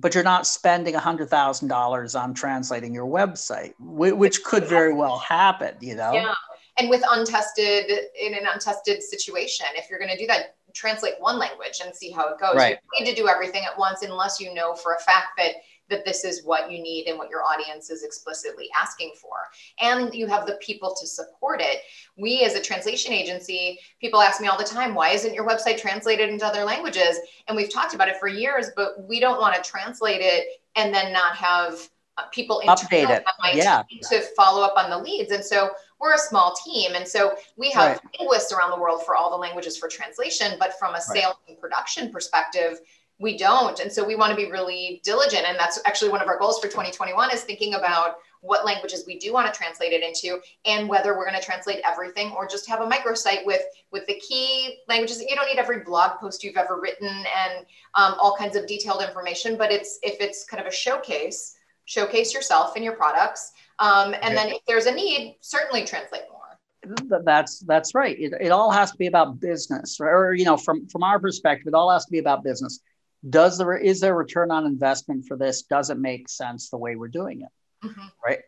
but 0.00 0.14
you're 0.14 0.24
not 0.24 0.46
spending 0.46 0.94
$100,000 0.94 2.20
on 2.20 2.34
translating 2.34 2.94
your 2.94 3.06
website, 3.06 3.74
which 3.78 4.42
could 4.44 4.64
very 4.64 4.94
well 4.94 5.18
happen, 5.18 5.74
you 5.80 5.94
know? 5.94 6.12
Yeah. 6.12 6.34
And 6.78 6.88
with 6.88 7.02
untested, 7.10 7.90
in 8.18 8.32
an 8.32 8.46
untested 8.50 9.02
situation, 9.02 9.66
if 9.74 9.90
you're 9.90 9.98
going 9.98 10.10
to 10.10 10.16
do 10.16 10.26
that, 10.28 10.56
translate 10.72 11.14
one 11.18 11.38
language 11.38 11.80
and 11.84 11.94
see 11.94 12.10
how 12.10 12.32
it 12.32 12.40
goes. 12.40 12.54
Right. 12.54 12.78
You 12.94 13.04
need 13.04 13.14
to 13.14 13.20
do 13.20 13.28
everything 13.28 13.64
at 13.64 13.76
once 13.76 14.02
unless 14.02 14.40
you 14.40 14.54
know 14.54 14.74
for 14.74 14.94
a 14.94 14.98
fact 15.00 15.36
that 15.36 15.56
that 15.90 16.04
this 16.04 16.24
is 16.24 16.44
what 16.44 16.70
you 16.70 16.80
need 16.80 17.06
and 17.06 17.18
what 17.18 17.28
your 17.28 17.42
audience 17.44 17.90
is 17.90 18.02
explicitly 18.02 18.68
asking 18.80 19.12
for. 19.20 19.36
And 19.80 20.14
you 20.14 20.26
have 20.26 20.46
the 20.46 20.54
people 20.54 20.94
to 21.00 21.06
support 21.06 21.60
it. 21.60 21.82
We, 22.16 22.42
as 22.44 22.54
a 22.54 22.60
translation 22.60 23.12
agency, 23.12 23.78
people 24.00 24.20
ask 24.22 24.40
me 24.40 24.48
all 24.48 24.58
the 24.58 24.64
time, 24.64 24.94
why 24.94 25.10
isn't 25.10 25.34
your 25.34 25.46
website 25.46 25.78
translated 25.78 26.30
into 26.30 26.46
other 26.46 26.64
languages? 26.64 27.18
And 27.48 27.56
we've 27.56 27.72
talked 27.72 27.94
about 27.94 28.08
it 28.08 28.16
for 28.18 28.28
years, 28.28 28.70
but 28.76 29.06
we 29.06 29.20
don't 29.20 29.40
want 29.40 29.54
to 29.54 29.68
translate 29.68 30.20
it 30.22 30.62
and 30.76 30.94
then 30.94 31.12
not 31.12 31.36
have 31.36 31.88
uh, 32.16 32.24
people 32.32 32.62
update 32.66 33.10
it 33.10 33.24
yeah. 33.54 33.82
to 34.02 34.20
follow 34.36 34.62
up 34.62 34.74
on 34.76 34.90
the 34.90 34.98
leads. 34.98 35.32
And 35.32 35.44
so 35.44 35.70
we're 36.00 36.14
a 36.14 36.18
small 36.18 36.54
team. 36.64 36.94
And 36.94 37.06
so 37.06 37.34
we 37.56 37.70
have 37.70 37.92
right. 37.92 38.00
linguists 38.18 38.52
around 38.52 38.70
the 38.70 38.78
world 38.78 39.04
for 39.04 39.16
all 39.16 39.30
the 39.30 39.36
languages 39.36 39.76
for 39.76 39.88
translation, 39.88 40.52
but 40.58 40.78
from 40.78 40.94
a 40.94 41.00
sales 41.00 41.36
right. 41.46 41.50
and 41.50 41.60
production 41.60 42.10
perspective, 42.10 42.80
we 43.20 43.36
don't. 43.36 43.78
And 43.80 43.92
so 43.92 44.02
we 44.02 44.16
want 44.16 44.30
to 44.30 44.36
be 44.36 44.50
really 44.50 45.00
diligent 45.04 45.44
and 45.46 45.58
that's 45.58 45.78
actually 45.84 46.10
one 46.10 46.22
of 46.22 46.28
our 46.28 46.38
goals 46.38 46.58
for 46.58 46.68
2021 46.68 47.32
is 47.32 47.42
thinking 47.42 47.74
about 47.74 48.16
what 48.40 48.64
languages 48.64 49.04
we 49.06 49.18
do 49.18 49.34
want 49.34 49.52
to 49.52 49.56
translate 49.56 49.92
it 49.92 50.02
into 50.02 50.40
and 50.64 50.88
whether 50.88 51.16
we're 51.16 51.28
going 51.28 51.38
to 51.38 51.44
translate 51.44 51.80
everything 51.86 52.32
or 52.32 52.48
just 52.48 52.66
have 52.66 52.80
a 52.80 52.86
microsite 52.86 53.44
with 53.44 53.62
with 53.92 54.06
the 54.06 54.14
key 54.14 54.78
languages. 54.88 55.20
You 55.20 55.36
don't 55.36 55.46
need 55.46 55.58
every 55.58 55.80
blog 55.80 56.18
post 56.18 56.42
you've 56.42 56.56
ever 56.56 56.80
written 56.80 57.08
and 57.08 57.66
um, 57.94 58.14
all 58.18 58.34
kinds 58.36 58.56
of 58.56 58.66
detailed 58.66 59.02
information 59.02 59.56
but 59.56 59.70
it's 59.70 59.98
if 60.02 60.20
it's 60.20 60.44
kind 60.44 60.60
of 60.60 60.66
a 60.66 60.74
showcase 60.74 61.56
showcase 61.84 62.32
yourself 62.32 62.74
and 62.74 62.84
your 62.84 62.94
products 62.94 63.52
um, 63.80 64.14
and 64.22 64.34
then 64.36 64.48
if 64.48 64.64
there's 64.66 64.86
a 64.86 64.92
need 64.92 65.36
certainly 65.40 65.84
translate 65.84 66.22
more. 66.30 67.20
That's 67.24 67.60
that's 67.60 67.94
right. 67.94 68.18
It, 68.18 68.32
it 68.40 68.50
all 68.50 68.70
has 68.70 68.90
to 68.92 68.96
be 68.96 69.06
about 69.06 69.40
business 69.40 69.98
or 70.00 70.32
you 70.32 70.46
know 70.46 70.56
from 70.56 70.86
from 70.88 71.02
our 71.02 71.18
perspective 71.18 71.66
it 71.66 71.74
all 71.74 71.90
has 71.90 72.06
to 72.06 72.10
be 72.10 72.18
about 72.18 72.42
business 72.42 72.80
does 73.28 73.58
there 73.58 73.76
is 73.76 74.00
there 74.00 74.14
return 74.14 74.50
on 74.50 74.66
investment 74.66 75.26
for 75.26 75.36
this? 75.36 75.62
Does 75.62 75.90
it 75.90 75.98
make 75.98 76.28
sense 76.28 76.70
the 76.70 76.78
way 76.78 76.96
we're 76.96 77.08
doing 77.08 77.42
it? 77.42 77.86
Mm-hmm. 77.86 78.06
right? 78.24 78.40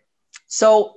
So 0.46 0.96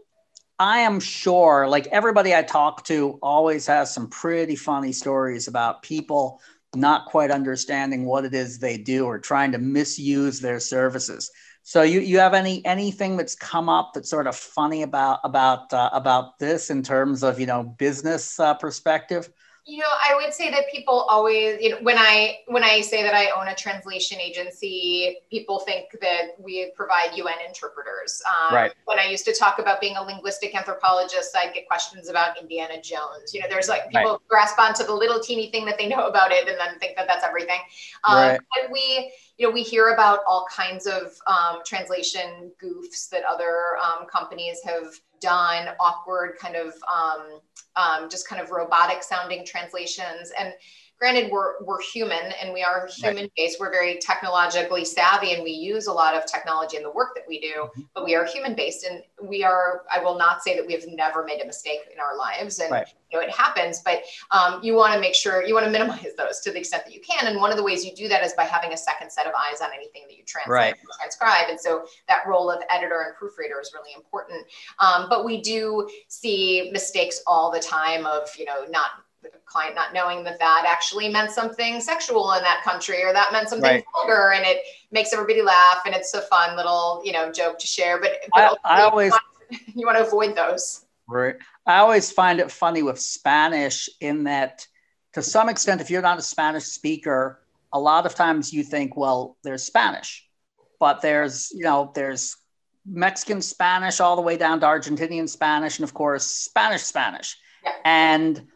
i 0.58 0.80
am 0.80 1.02
sure 1.02 1.68
like 1.68 1.86
everybody 1.88 2.34
i 2.34 2.42
talk 2.42 2.82
to 2.86 3.20
always 3.22 3.68
has 3.68 3.94
some 3.94 4.08
pretty 4.08 4.56
funny 4.56 4.94
stories 4.94 5.50
about 5.50 5.82
people 5.82 6.40
not 6.76 7.06
quite 7.06 7.32
understanding 7.32 8.06
what 8.06 8.26
it 8.26 8.34
is 8.34 8.60
they 8.60 8.78
do 8.78 9.06
or 9.06 9.20
trying 9.20 9.52
to 9.54 9.58
misuse 9.58 10.40
their 10.40 10.60
services. 10.60 11.32
So 11.64 11.82
you, 11.82 12.00
you 12.00 12.20
have 12.20 12.34
any 12.34 12.64
anything 12.66 13.18
that's 13.18 13.36
come 13.36 13.70
up 13.70 13.92
that's 13.94 14.10
sort 14.10 14.28
of 14.28 14.36
funny 14.36 14.84
about 14.84 15.20
about 15.24 15.74
uh, 15.74 15.90
about 15.94 16.38
this 16.38 16.70
in 16.70 16.84
terms 16.84 17.24
of 17.24 17.40
you 17.40 17.48
know 17.48 17.64
business 17.64 18.40
uh, 18.40 18.54
perspective 18.54 19.30
you 19.68 19.80
know, 19.80 19.88
I 19.88 20.14
would 20.16 20.32
say 20.32 20.52
that 20.52 20.72
people 20.72 21.08
always, 21.10 21.60
you 21.60 21.70
know, 21.70 21.78
when 21.82 21.98
I 21.98 22.42
when 22.46 22.64
I 22.64 22.82
say 22.82 23.02
that 23.02 23.16
I 23.16 23.32
own 23.32 23.48
a 23.48 23.56
translation 23.56 24.20
agency, 24.22 25.18
people 25.32 25.60
think 25.60 25.88
that 26.02 26.36
we 26.38 26.72
provide 26.76 27.16
UN 27.16 27.34
interpreters. 27.48 28.22
Um, 28.30 28.54
right. 28.54 28.72
When 28.86 29.00
I 29.00 29.06
used 29.06 29.26
to 29.26 29.34
talk 29.34 29.58
about 29.58 29.82
being 29.82 29.98
a 29.98 30.04
linguistic 30.04 30.56
anthropologist, 30.56 31.36
I'd 31.36 31.56
get 31.56 31.68
questions 31.68 32.10
about 32.10 32.40
Indiana 32.40 32.80
Jones. 32.80 33.34
You 33.34 33.42
know, 33.42 33.48
there's 33.50 33.68
like 33.68 33.90
people 33.90 34.12
right. 34.12 34.28
grasp 34.30 34.60
onto 34.60 34.84
the 34.84 34.94
little 34.94 35.20
teeny 35.20 35.50
thing 35.50 35.66
that 35.66 35.80
they 35.80 35.88
know 35.88 36.06
about 36.06 36.32
it 36.32 36.48
and 36.48 36.60
then 36.60 36.78
think 36.80 36.96
that 36.96 37.08
that's 37.08 37.26
everything. 37.26 37.60
Um, 38.04 38.16
right. 38.18 38.40
But 38.54 38.72
we, 38.72 39.12
you 39.40 39.48
know, 39.48 39.52
we 39.52 39.64
hear 39.64 39.96
about 39.96 40.20
all 40.28 40.46
kinds 40.56 40.86
of 40.86 41.18
um, 41.26 41.62
translation 41.66 42.52
goofs 42.64 43.10
that 43.10 43.24
other 43.28 43.78
um, 43.84 44.06
companies 44.06 44.60
have 44.64 44.94
done, 45.20 45.70
awkward 45.80 46.38
kind 46.40 46.56
of 46.56 46.74
um, 46.92 47.40
um, 47.76 48.10
just 48.10 48.28
kind 48.28 48.42
of 48.42 48.52
robotic 48.52 49.04
sounding 49.04 49.46
translations. 49.46 50.32
And 50.40 50.54
granted 51.00 51.32
we're 51.32 51.64
we're 51.64 51.82
human 51.82 52.32
and 52.42 52.54
we 52.54 52.64
are 52.64 52.88
human 52.92 53.30
based 53.36 53.60
we're 53.60 53.72
very 53.72 53.98
technologically 54.00 54.86
savvy 54.86 55.34
and 55.34 55.44
we 55.44 55.52
use 55.52 55.88
a 55.88 55.92
lot 55.92 56.16
of 56.16 56.26
technology 56.26 56.78
in 56.78 56.84
the 56.84 56.92
work 56.92 57.10
that 57.16 57.24
we 57.28 57.40
do 57.40 57.54
mm-hmm. 57.54 57.82
but 57.94 58.06
we 58.06 58.16
are 58.16 58.26
human 58.26 58.56
based 58.56 58.86
and 58.86 59.04
we 59.22 59.44
are 59.44 59.84
i 59.94 60.02
will 60.02 60.18
not 60.18 60.42
say 60.42 60.56
that 60.56 60.66
we 60.66 60.74
have 60.74 60.84
never 60.88 61.24
made 61.24 61.42
a 61.42 61.46
mistake 61.46 61.80
in 61.92 62.00
our 62.00 62.18
lives 62.18 62.60
and 62.60 62.72
right. 62.72 62.88
you 63.12 63.18
know 63.18 63.24
it 63.24 63.30
happens 63.30 63.82
but 63.82 64.04
um, 64.32 64.64
you 64.64 64.76
want 64.76 64.94
to 64.94 65.00
make 65.00 65.16
sure 65.16 65.46
you 65.46 65.54
want 65.54 65.66
to 65.66 65.72
minimize 65.72 66.08
those 66.18 66.40
to 66.40 66.52
the 66.52 66.60
extent 66.60 66.84
that 66.86 66.94
you 66.94 67.02
can 67.02 67.28
and 67.28 67.40
one 67.40 67.52
of 67.52 67.58
the 67.58 67.64
ways 67.64 67.86
you 67.86 67.94
do 67.94 68.08
that 68.08 68.24
is 68.24 68.34
by 68.34 68.44
having 68.44 68.74
a 68.74 68.78
second 68.78 69.12
set 69.12 69.26
of 69.26 69.34
eyes 69.34 69.62
on 69.62 69.70
anything 69.74 70.04
that 70.08 70.18
you 70.18 70.24
translate 70.26 70.54
right. 70.54 70.76
transcribe 71.00 71.50
and 71.50 71.60
so 71.60 71.86
that 72.08 72.20
role 72.28 72.50
of 72.50 72.62
editor 72.70 73.04
and 73.08 73.16
proofreader 73.16 73.60
is 73.62 73.72
really 73.74 73.94
important 73.96 74.46
um, 74.80 75.08
but 75.10 75.26
we 75.26 75.42
do 75.42 75.88
see 76.08 76.70
mistakes 76.72 77.22
all 77.28 77.52
the 77.52 77.60
time 77.60 78.06
of 78.06 78.30
you 78.38 78.46
know 78.46 78.66
not 78.70 79.05
the 79.32 79.40
client 79.46 79.76
not 79.76 79.94
knowing 79.94 80.24
that 80.24 80.40
that 80.40 80.66
actually 80.68 81.10
meant 81.10 81.32
something 81.32 81.80
sexual 81.80 82.32
in 82.34 82.44
that 82.44 82.62
country 82.64 83.04
or 83.04 83.14
that 83.14 83.32
meant 83.32 83.50
something 83.50 83.70
right. 83.70 83.86
vulgar 83.94 84.32
and 84.34 84.46
it 84.46 84.60
makes 84.92 85.14
everybody 85.14 85.42
laugh 85.42 85.82
and 85.86 85.96
it's 85.96 86.14
a 86.14 86.22
fun 86.22 86.56
little 86.56 87.02
you 87.04 87.12
know 87.12 87.32
joke 87.32 87.58
to 87.60 87.68
share 87.68 88.00
but, 88.00 88.12
but 88.34 88.58
I, 88.64 88.80
I 88.80 88.82
always 88.84 89.14
you 89.50 89.50
want, 89.50 89.76
you 89.76 89.86
want 89.86 89.98
to 89.98 90.06
avoid 90.06 90.36
those 90.36 90.86
right 91.08 91.36
i 91.66 91.78
always 91.78 92.12
find 92.12 92.40
it 92.40 92.52
funny 92.52 92.84
with 92.84 93.00
spanish 93.00 93.90
in 94.02 94.24
that 94.26 94.66
to 95.14 95.22
some 95.22 95.50
extent 95.50 95.82
if 95.82 95.90
you're 95.90 96.02
not 96.02 96.20
a 96.20 96.24
spanish 96.24 96.66
speaker 96.66 97.42
a 97.74 97.80
lot 97.80 98.06
of 98.06 98.16
times 98.16 98.54
you 98.54 98.64
think 98.64 98.96
well 98.96 99.38
there's 99.44 99.64
spanish 99.64 100.28
but 100.80 101.02
there's 101.02 101.52
you 101.54 101.64
know 101.64 101.92
there's 101.96 102.38
mexican 102.86 103.42
spanish 103.42 104.00
all 104.00 104.16
the 104.16 104.22
way 104.22 104.38
down 104.38 104.60
to 104.60 104.66
argentinian 104.66 105.28
spanish 105.28 105.78
and 105.78 105.84
of 105.84 105.94
course 105.94 106.26
spanish 106.26 106.82
spanish 106.82 107.38
yeah. 107.64 107.72
and 107.84 108.48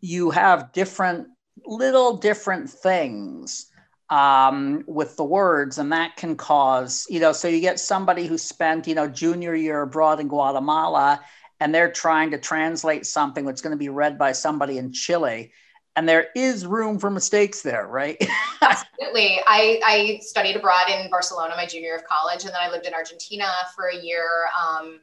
you 0.00 0.30
have 0.30 0.72
different 0.72 1.28
little 1.66 2.16
different 2.16 2.70
things 2.70 3.66
um, 4.10 4.84
with 4.86 5.16
the 5.16 5.24
words, 5.24 5.78
and 5.78 5.92
that 5.92 6.16
can 6.16 6.36
cause, 6.36 7.06
you 7.10 7.20
know, 7.20 7.32
so 7.32 7.48
you 7.48 7.60
get 7.60 7.78
somebody 7.78 8.26
who 8.26 8.38
spent, 8.38 8.86
you 8.86 8.94
know, 8.94 9.06
junior 9.06 9.54
year 9.54 9.82
abroad 9.82 10.20
in 10.20 10.28
Guatemala, 10.28 11.20
and 11.60 11.74
they're 11.74 11.92
trying 11.92 12.30
to 12.30 12.38
translate 12.38 13.04
something 13.04 13.44
that's 13.44 13.60
going 13.60 13.72
to 13.72 13.76
be 13.76 13.88
read 13.88 14.16
by 14.16 14.32
somebody 14.32 14.78
in 14.78 14.92
Chile. 14.92 15.52
And 15.94 16.08
there 16.08 16.28
is 16.36 16.64
room 16.64 16.98
for 16.98 17.10
mistakes 17.10 17.60
there, 17.62 17.86
right? 17.86 18.16
Absolutely. 18.62 19.40
I, 19.46 19.80
I 19.84 20.20
studied 20.22 20.56
abroad 20.56 20.88
in 20.88 21.10
Barcelona 21.10 21.54
my 21.56 21.66
junior 21.66 21.88
year 21.88 21.96
of 21.96 22.04
college, 22.04 22.44
and 22.44 22.50
then 22.50 22.60
I 22.62 22.70
lived 22.70 22.86
in 22.86 22.94
Argentina 22.94 23.48
for 23.74 23.88
a 23.88 23.96
year 23.96 24.46
um, 24.58 25.00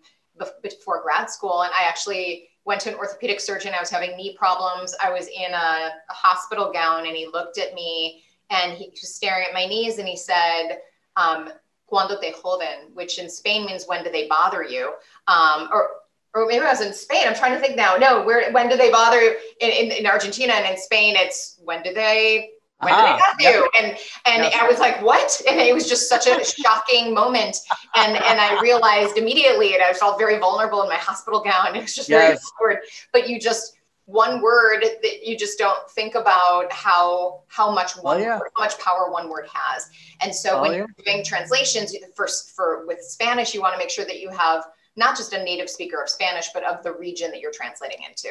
before 0.64 1.04
grad 1.04 1.30
school. 1.30 1.62
And 1.64 1.74
I 1.78 1.84
actually 1.84 2.50
went 2.66 2.82
to 2.82 2.90
an 2.90 2.96
orthopedic 2.96 3.40
surgeon. 3.40 3.74
I 3.76 3.80
was 3.80 3.90
having 3.90 4.18
knee 4.18 4.36
problems. 4.38 4.96
I 5.02 5.12
was 5.12 5.28
in 5.28 5.54
a, 5.54 5.92
a, 6.10 6.14
hospital 6.14 6.72
gown 6.74 7.06
and 7.06 7.16
he 7.16 7.28
looked 7.28 7.58
at 7.60 7.74
me 7.74 8.24
and 8.50 8.74
he 8.74 8.90
was 8.90 9.14
staring 9.14 9.46
at 9.48 9.54
my 9.54 9.66
knees 9.66 10.00
and 10.00 10.08
he 10.08 10.18
said, 10.18 10.80
um, 11.16 11.50
cuando 11.88 12.20
te 12.20 12.34
joden, 12.34 12.94
which 12.94 13.20
in 13.20 13.30
Spain 13.30 13.66
means 13.66 13.86
when 13.86 14.04
do 14.04 14.12
they 14.12 14.28
bother 14.28 14.64
you? 14.64 14.94
Um, 15.28 15.70
or, 15.72 15.90
or 16.34 16.48
maybe 16.48 16.66
I 16.66 16.72
was 16.72 16.82
in 16.82 16.94
Spain. 16.94 17.24
I'm 17.28 17.36
trying 17.36 17.54
to 17.54 17.60
think 17.60 17.78
now. 17.78 17.96
No, 17.96 18.24
where, 18.24 18.52
when 18.52 18.68
do 18.68 18.76
they 18.76 18.92
bother 18.92 19.22
you? 19.22 19.38
In, 19.62 19.70
in, 19.70 19.92
in 19.92 20.08
Argentina 20.08 20.54
and 20.54 20.66
in 20.66 20.78
Spain, 20.78 21.16
it's 21.16 21.60
when 21.64 21.84
do 21.84 21.94
they 21.94 22.50
when 22.80 22.94
did 22.94 23.00
I 23.00 23.20
have 23.26 23.40
you? 23.40 23.70
And 23.78 23.98
and 24.26 24.44
yep. 24.44 24.54
I 24.62 24.68
was 24.68 24.80
like, 24.80 25.02
what? 25.02 25.42
And 25.50 25.60
it 25.60 25.74
was 25.74 25.88
just 25.88 26.10
such 26.10 26.28
a 26.28 26.44
shocking 26.62 27.14
moment. 27.14 27.58
And 27.96 28.16
and 28.18 28.40
I 28.40 28.60
realized 28.62 29.18
immediately, 29.18 29.74
and 29.74 29.84
I 29.84 29.94
felt 29.94 30.18
very 30.18 30.38
vulnerable 30.40 30.84
in 30.84 30.90
my 30.90 30.96
hospital 30.96 31.42
gown. 31.42 31.76
It 31.76 31.82
was 31.82 31.96
just 31.96 32.10
yes. 32.10 32.20
very 32.20 32.38
awkward. 32.38 32.86
But 33.14 33.30
you 33.30 33.40
just 33.40 33.78
one 34.06 34.40
word 34.40 34.84
that 35.02 35.26
you 35.26 35.36
just 35.36 35.58
don't 35.58 35.90
think 35.92 36.16
about 36.16 36.72
how 36.72 37.42
how 37.48 37.72
much 37.72 37.94
oh, 37.98 38.02
one 38.02 38.18
oh, 38.18 38.22
yeah. 38.22 38.40
word, 38.40 38.50
how 38.56 38.64
much 38.64 38.78
power 38.80 39.10
one 39.10 39.30
word 39.30 39.48
has. 39.52 39.90
And 40.22 40.34
so 40.34 40.58
oh, 40.58 40.62
when 40.62 40.72
yeah. 40.72 40.78
you're 40.78 40.88
doing 41.06 41.24
translations, 41.24 41.96
first 42.16 42.56
for 42.56 42.86
with 42.86 43.02
Spanish, 43.02 43.54
you 43.54 43.62
want 43.62 43.74
to 43.74 43.80
make 43.80 43.90
sure 43.90 44.06
that 44.06 44.20
you 44.20 44.30
have 44.30 44.66
not 44.96 45.18
just 45.18 45.34
a 45.34 45.44
native 45.44 45.70
speaker 45.70 46.02
of 46.02 46.10
Spanish, 46.10 46.50
but 46.54 46.64
of 46.64 46.84
the 46.84 46.94
region 46.94 47.32
that 47.32 47.42
you're 47.42 47.52
translating 47.52 48.00
into. 48.08 48.30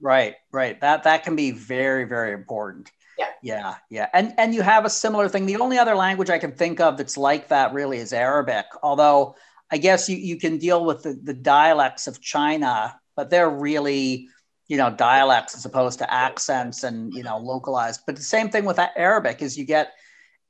Right, 0.00 0.36
right. 0.52 0.80
That 0.80 1.04
that 1.04 1.24
can 1.24 1.36
be 1.36 1.50
very, 1.50 2.04
very 2.04 2.32
important. 2.32 2.90
Yeah. 3.18 3.26
Yeah. 3.42 3.74
Yeah. 3.90 4.08
And 4.12 4.34
and 4.38 4.54
you 4.54 4.62
have 4.62 4.84
a 4.84 4.90
similar 4.90 5.28
thing. 5.28 5.46
The 5.46 5.56
only 5.56 5.78
other 5.78 5.94
language 5.94 6.30
I 6.30 6.38
can 6.38 6.52
think 6.52 6.80
of 6.80 6.96
that's 6.96 7.16
like 7.16 7.48
that 7.48 7.72
really 7.72 7.98
is 7.98 8.12
Arabic. 8.12 8.66
Although 8.82 9.36
I 9.70 9.78
guess 9.78 10.08
you, 10.08 10.16
you 10.16 10.38
can 10.38 10.58
deal 10.58 10.84
with 10.84 11.02
the, 11.02 11.18
the 11.22 11.34
dialects 11.34 12.06
of 12.06 12.20
China, 12.20 12.98
but 13.16 13.30
they're 13.30 13.50
really, 13.50 14.28
you 14.68 14.76
know, 14.76 14.90
dialects 14.90 15.56
as 15.56 15.64
opposed 15.64 15.98
to 15.98 16.12
accents 16.12 16.84
and, 16.84 17.12
you 17.14 17.22
know, 17.22 17.38
localized. 17.38 18.02
But 18.06 18.16
the 18.16 18.22
same 18.22 18.48
thing 18.48 18.64
with 18.64 18.78
Arabic 18.78 19.42
is 19.42 19.56
you 19.56 19.64
get 19.64 19.92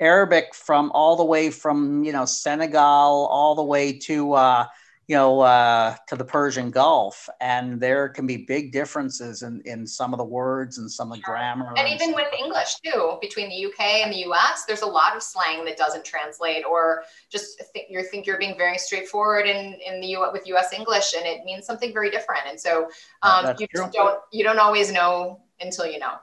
Arabic 0.00 0.54
from 0.54 0.90
all 0.92 1.16
the 1.16 1.24
way 1.24 1.50
from, 1.50 2.04
you 2.04 2.12
know, 2.12 2.26
Senegal 2.26 3.26
all 3.30 3.54
the 3.54 3.64
way 3.64 3.98
to 4.00 4.34
uh, 4.34 4.66
you 5.08 5.14
know, 5.14 5.40
uh, 5.40 5.94
to 6.08 6.16
the 6.16 6.24
Persian 6.24 6.70
Gulf, 6.72 7.28
and 7.40 7.80
there 7.80 8.08
can 8.08 8.26
be 8.26 8.38
big 8.38 8.72
differences 8.72 9.42
in, 9.42 9.62
in 9.64 9.86
some 9.86 10.12
of 10.12 10.18
the 10.18 10.24
words 10.24 10.78
and 10.78 10.90
some 10.90 11.12
of 11.12 11.18
the 11.18 11.22
grammar. 11.22 11.68
And, 11.76 11.86
and 11.86 11.88
even 11.88 12.12
with 12.12 12.26
English 12.36 12.76
too, 12.84 13.16
between 13.20 13.48
the 13.48 13.66
UK 13.66 13.80
and 14.04 14.12
the 14.12 14.28
US, 14.30 14.64
there's 14.66 14.82
a 14.82 14.86
lot 14.86 15.14
of 15.14 15.22
slang 15.22 15.64
that 15.64 15.76
doesn't 15.76 16.04
translate, 16.04 16.64
or 16.64 17.04
just 17.30 17.62
think 17.72 17.86
you 17.88 18.02
think 18.02 18.26
you're 18.26 18.38
being 18.38 18.56
very 18.58 18.78
straightforward 18.78 19.46
in 19.46 19.74
in 19.86 20.00
the 20.00 20.08
U 20.08 20.26
with 20.32 20.46
US 20.48 20.72
English, 20.72 21.14
and 21.16 21.24
it 21.24 21.44
means 21.44 21.66
something 21.66 21.92
very 21.92 22.10
different. 22.10 22.42
And 22.48 22.60
so 22.60 22.88
um, 23.22 23.54
you 23.58 23.68
just 23.74 23.92
don't 23.92 24.18
you 24.32 24.42
don't 24.42 24.58
always 24.58 24.92
know 24.92 25.40
until 25.60 25.86
you 25.86 26.00
know. 26.00 26.14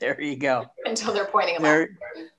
there 0.00 0.20
you 0.20 0.36
go. 0.36 0.66
Until 0.84 1.12
they're 1.12 1.26
pointing 1.26 1.60
there, 1.62 1.88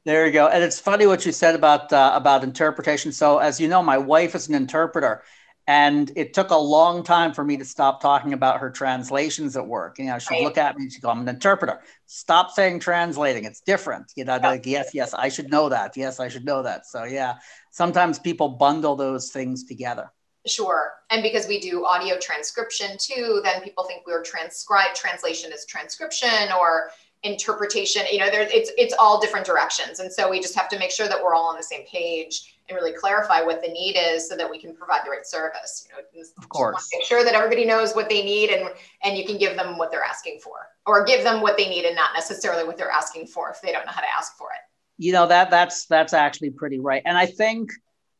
there 0.06 0.26
you 0.26 0.32
go. 0.32 0.48
And 0.48 0.64
it's 0.64 0.80
funny 0.80 1.06
what 1.06 1.26
you 1.26 1.32
said 1.32 1.56
about 1.56 1.92
uh, 1.92 2.12
about 2.14 2.44
interpretation. 2.44 3.12
So 3.12 3.40
as 3.40 3.60
you 3.60 3.68
know, 3.68 3.82
my 3.82 3.98
wife 3.98 4.36
is 4.36 4.48
an 4.48 4.56
interpreter, 4.56 5.24
and 5.68 6.14
it 6.16 6.34
took 6.34 6.52
a 6.52 6.58
long 6.58 7.04
time 7.04 7.34
for 7.34 7.44
me 7.44 7.58
to 7.58 7.66
stop 7.66 8.02
talking 8.02 8.32
about 8.32 8.62
her 8.62 8.70
translations 8.70 9.58
at 9.58 9.68
work. 9.68 10.00
You 10.00 10.06
know, 10.06 10.18
she'd 10.18 10.36
right. 10.36 10.44
look 10.44 10.58
at 10.58 10.78
me 10.78 10.84
and 10.84 10.92
she'd 10.92 11.02
go, 11.02 11.10
I'm 11.10 11.20
an 11.22 11.28
interpreter. 11.28 11.82
Stop 12.06 12.52
saying 12.52 12.80
translating. 12.80 13.44
It's 13.44 13.60
different. 13.60 14.14
You 14.16 14.24
know, 14.24 14.36
yeah. 14.36 14.48
like, 14.48 14.66
yes, 14.66 14.92
yes, 14.94 15.14
I 15.14 15.28
should 15.28 15.52
know 15.52 15.68
that. 15.68 15.98
Yes, 15.98 16.22
I 16.22 16.30
should 16.30 16.46
know 16.46 16.64
that. 16.64 16.86
So 16.86 17.04
yeah, 17.04 17.36
sometimes 17.72 18.18
people 18.18 18.48
bundle 18.48 18.96
those 18.96 19.30
things 19.30 19.66
together. 19.66 20.10
Sure. 20.48 20.94
And 21.10 21.22
because 21.22 21.48
we 21.48 21.60
do 21.60 21.86
audio 21.86 22.18
transcription 22.18 22.98
too, 22.98 23.42
then 23.44 23.62
people 23.62 23.84
think 23.84 24.04
we're 24.08 24.24
transcribe 24.24 24.96
translation 24.96 25.52
is 25.52 25.66
transcription 25.66 26.50
or 26.58 26.90
interpretation. 27.24 28.04
You 28.12 28.20
know, 28.20 28.30
there 28.30 28.48
it's 28.50 28.72
it's 28.78 28.94
all 28.98 29.20
different 29.20 29.46
directions. 29.46 30.00
And 30.00 30.12
so 30.12 30.30
we 30.30 30.40
just 30.40 30.56
have 30.56 30.70
to 30.70 30.80
make 30.80 30.92
sure 30.92 31.08
that 31.08 31.22
we're 31.22 31.34
all 31.34 31.50
on 31.50 31.58
the 31.58 31.64
same 31.64 31.86
page 31.86 32.56
and 32.70 32.76
really 32.76 32.94
clarify 32.94 33.42
what 33.42 33.62
the 33.62 33.70
need 33.70 33.96
is 33.98 34.28
so 34.28 34.36
that 34.36 34.50
we 34.50 34.60
can 34.60 34.76
provide 34.76 35.02
the 35.06 35.10
right 35.10 35.26
service. 35.26 35.88
You 35.90 35.98
know, 35.98 36.28
of 36.38 36.50
course. 36.50 36.90
Make 36.94 37.06
sure 37.06 37.24
that 37.24 37.34
everybody 37.34 37.66
knows 37.66 37.96
what 37.96 38.10
they 38.10 38.24
need 38.24 38.50
and 38.50 38.70
and 39.04 39.18
you 39.18 39.26
can 39.26 39.38
give 39.38 39.56
them 39.56 39.78
what 39.78 39.92
they're 39.92 40.04
asking 40.04 40.40
for, 40.44 40.68
or 40.86 41.04
give 41.06 41.24
them 41.24 41.42
what 41.42 41.58
they 41.58 41.70
need 41.70 41.86
and 41.86 41.96
not 41.96 42.12
necessarily 42.14 42.64
what 42.66 42.78
they're 42.78 42.92
asking 42.92 43.28
for 43.28 43.50
if 43.50 43.62
they 43.62 43.72
don't 43.72 43.86
know 43.86 43.92
how 43.92 44.02
to 44.02 44.16
ask 44.16 44.38
for 44.38 44.48
it. 44.48 44.62
You 44.98 45.14
know 45.14 45.28
that 45.28 45.50
that's 45.50 45.86
that's 45.86 46.14
actually 46.14 46.52
pretty 46.52 46.80
right, 46.80 47.02
and 47.06 47.18
I 47.18 47.26
think 47.26 47.72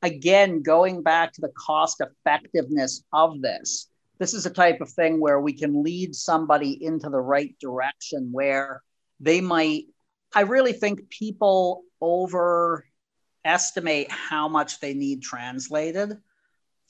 again 0.02 0.62
going 0.62 1.02
back 1.02 1.34
to 1.34 1.42
the 1.42 1.52
cost 1.58 2.02
effectiveness 2.02 3.04
of 3.14 3.42
this. 3.42 3.90
This 4.20 4.34
is 4.34 4.48
a 4.48 4.52
type 4.52 4.82
of 4.82 4.90
thing 4.90 5.20
where 5.20 5.40
we 5.40 5.54
can 5.54 5.84
lead 5.84 6.16
somebody 6.16 6.84
into 6.84 7.08
the 7.10 7.20
right 7.20 7.56
direction 7.60 8.30
where 8.32 8.82
they 9.20 9.42
might. 9.42 9.86
I 10.34 10.42
really 10.42 10.74
think 10.74 11.10
people 11.10 11.84
overestimate 12.02 14.12
how 14.12 14.48
much 14.48 14.80
they 14.80 14.94
need 14.94 15.22
translated. 15.22 16.18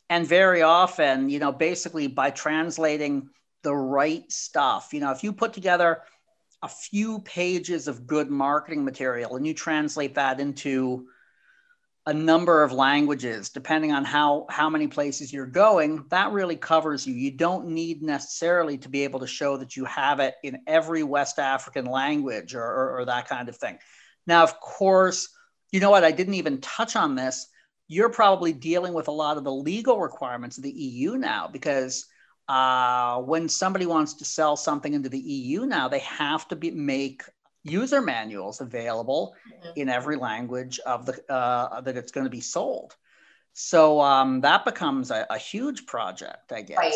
And 0.10 0.26
very 0.26 0.62
often, 0.62 1.30
you 1.30 1.40
know, 1.40 1.52
basically 1.52 2.08
by 2.08 2.32
translating 2.32 3.30
the 3.64 3.76
right 3.76 4.30
stuff, 4.32 4.90
you 4.94 5.00
know, 5.00 5.12
if 5.12 5.24
you 5.24 5.34
put 5.34 5.54
together 5.54 6.02
a 6.64 6.68
few 6.68 7.20
pages 7.20 7.88
of 7.88 8.08
good 8.08 8.30
marketing 8.30 8.84
material 8.84 9.36
and 9.36 9.46
you 9.46 9.54
translate 9.54 10.16
that 10.16 10.40
into 10.40 11.08
a 12.08 12.14
number 12.14 12.64
of 12.64 12.72
languages 12.72 13.50
depending 13.50 13.92
on 13.92 14.04
how 14.04 14.48
how 14.50 14.70
many 14.70 14.88
places 14.88 15.32
you're 15.32 15.46
going 15.46 16.04
that 16.10 16.32
really 16.32 16.56
covers 16.56 17.06
you 17.06 17.14
you 17.14 17.30
don't 17.30 17.68
need 17.68 18.02
necessarily 18.02 18.78
to 18.78 18.90
be 18.90 19.04
able 19.04 19.20
to 19.20 19.28
show 19.28 19.58
that 19.58 19.78
you 19.78 19.86
have 19.86 20.20
it 20.20 20.34
in 20.44 20.58
every 20.66 21.04
west 21.04 21.38
african 21.38 21.86
language 21.86 22.56
or, 22.56 22.64
or, 22.64 23.00
or 23.00 23.06
that 23.06 23.28
kind 23.28 23.50
of 23.50 23.58
thing 23.58 23.78
now 24.26 24.42
of 24.42 24.60
course 24.60 25.30
you 25.72 25.80
know 25.80 25.90
what? 25.90 26.04
I 26.04 26.12
didn't 26.12 26.36
even 26.36 26.62
touch 26.62 26.96
on 26.96 27.16
this. 27.16 27.48
You're 27.88 28.10
probably 28.10 28.54
dealing 28.54 28.94
with 28.94 29.08
a 29.08 29.12
lot 29.12 29.38
of 29.38 29.44
the 29.44 29.52
legal 29.52 30.00
requirements 30.00 30.58
of 30.58 30.64
the 30.64 30.72
EU 30.72 31.18
now 31.18 31.48
because 31.48 32.06
uh, 32.48 33.22
when 33.22 33.50
somebody 33.50 33.86
wants 33.86 34.16
to 34.16 34.26
sell 34.26 34.56
something 34.56 34.94
into 34.94 35.10
the 35.10 35.20
EU 35.20 35.66
now, 35.66 35.88
they 35.88 36.00
have 36.00 36.48
to 36.50 36.56
be, 36.56 36.72
make 36.72 37.24
user 37.70 38.02
manuals 38.02 38.62
available 38.62 39.36
mm-hmm. 39.48 39.70
in 39.76 39.90
every 39.90 40.16
language 40.16 40.80
of 40.86 41.06
the 41.06 41.20
uh, 41.32 41.82
that 41.82 41.98
it's 41.98 42.12
going 42.12 42.26
to 42.26 42.30
be 42.32 42.42
sold. 42.42 42.96
So 43.54 44.00
um, 44.02 44.42
that 44.42 44.66
becomes 44.66 45.10
a, 45.10 45.26
a, 45.32 45.38
huge 45.38 45.88
project, 45.88 46.52
I 46.52 46.62
guess. 46.62 46.78
Right. 46.78 46.94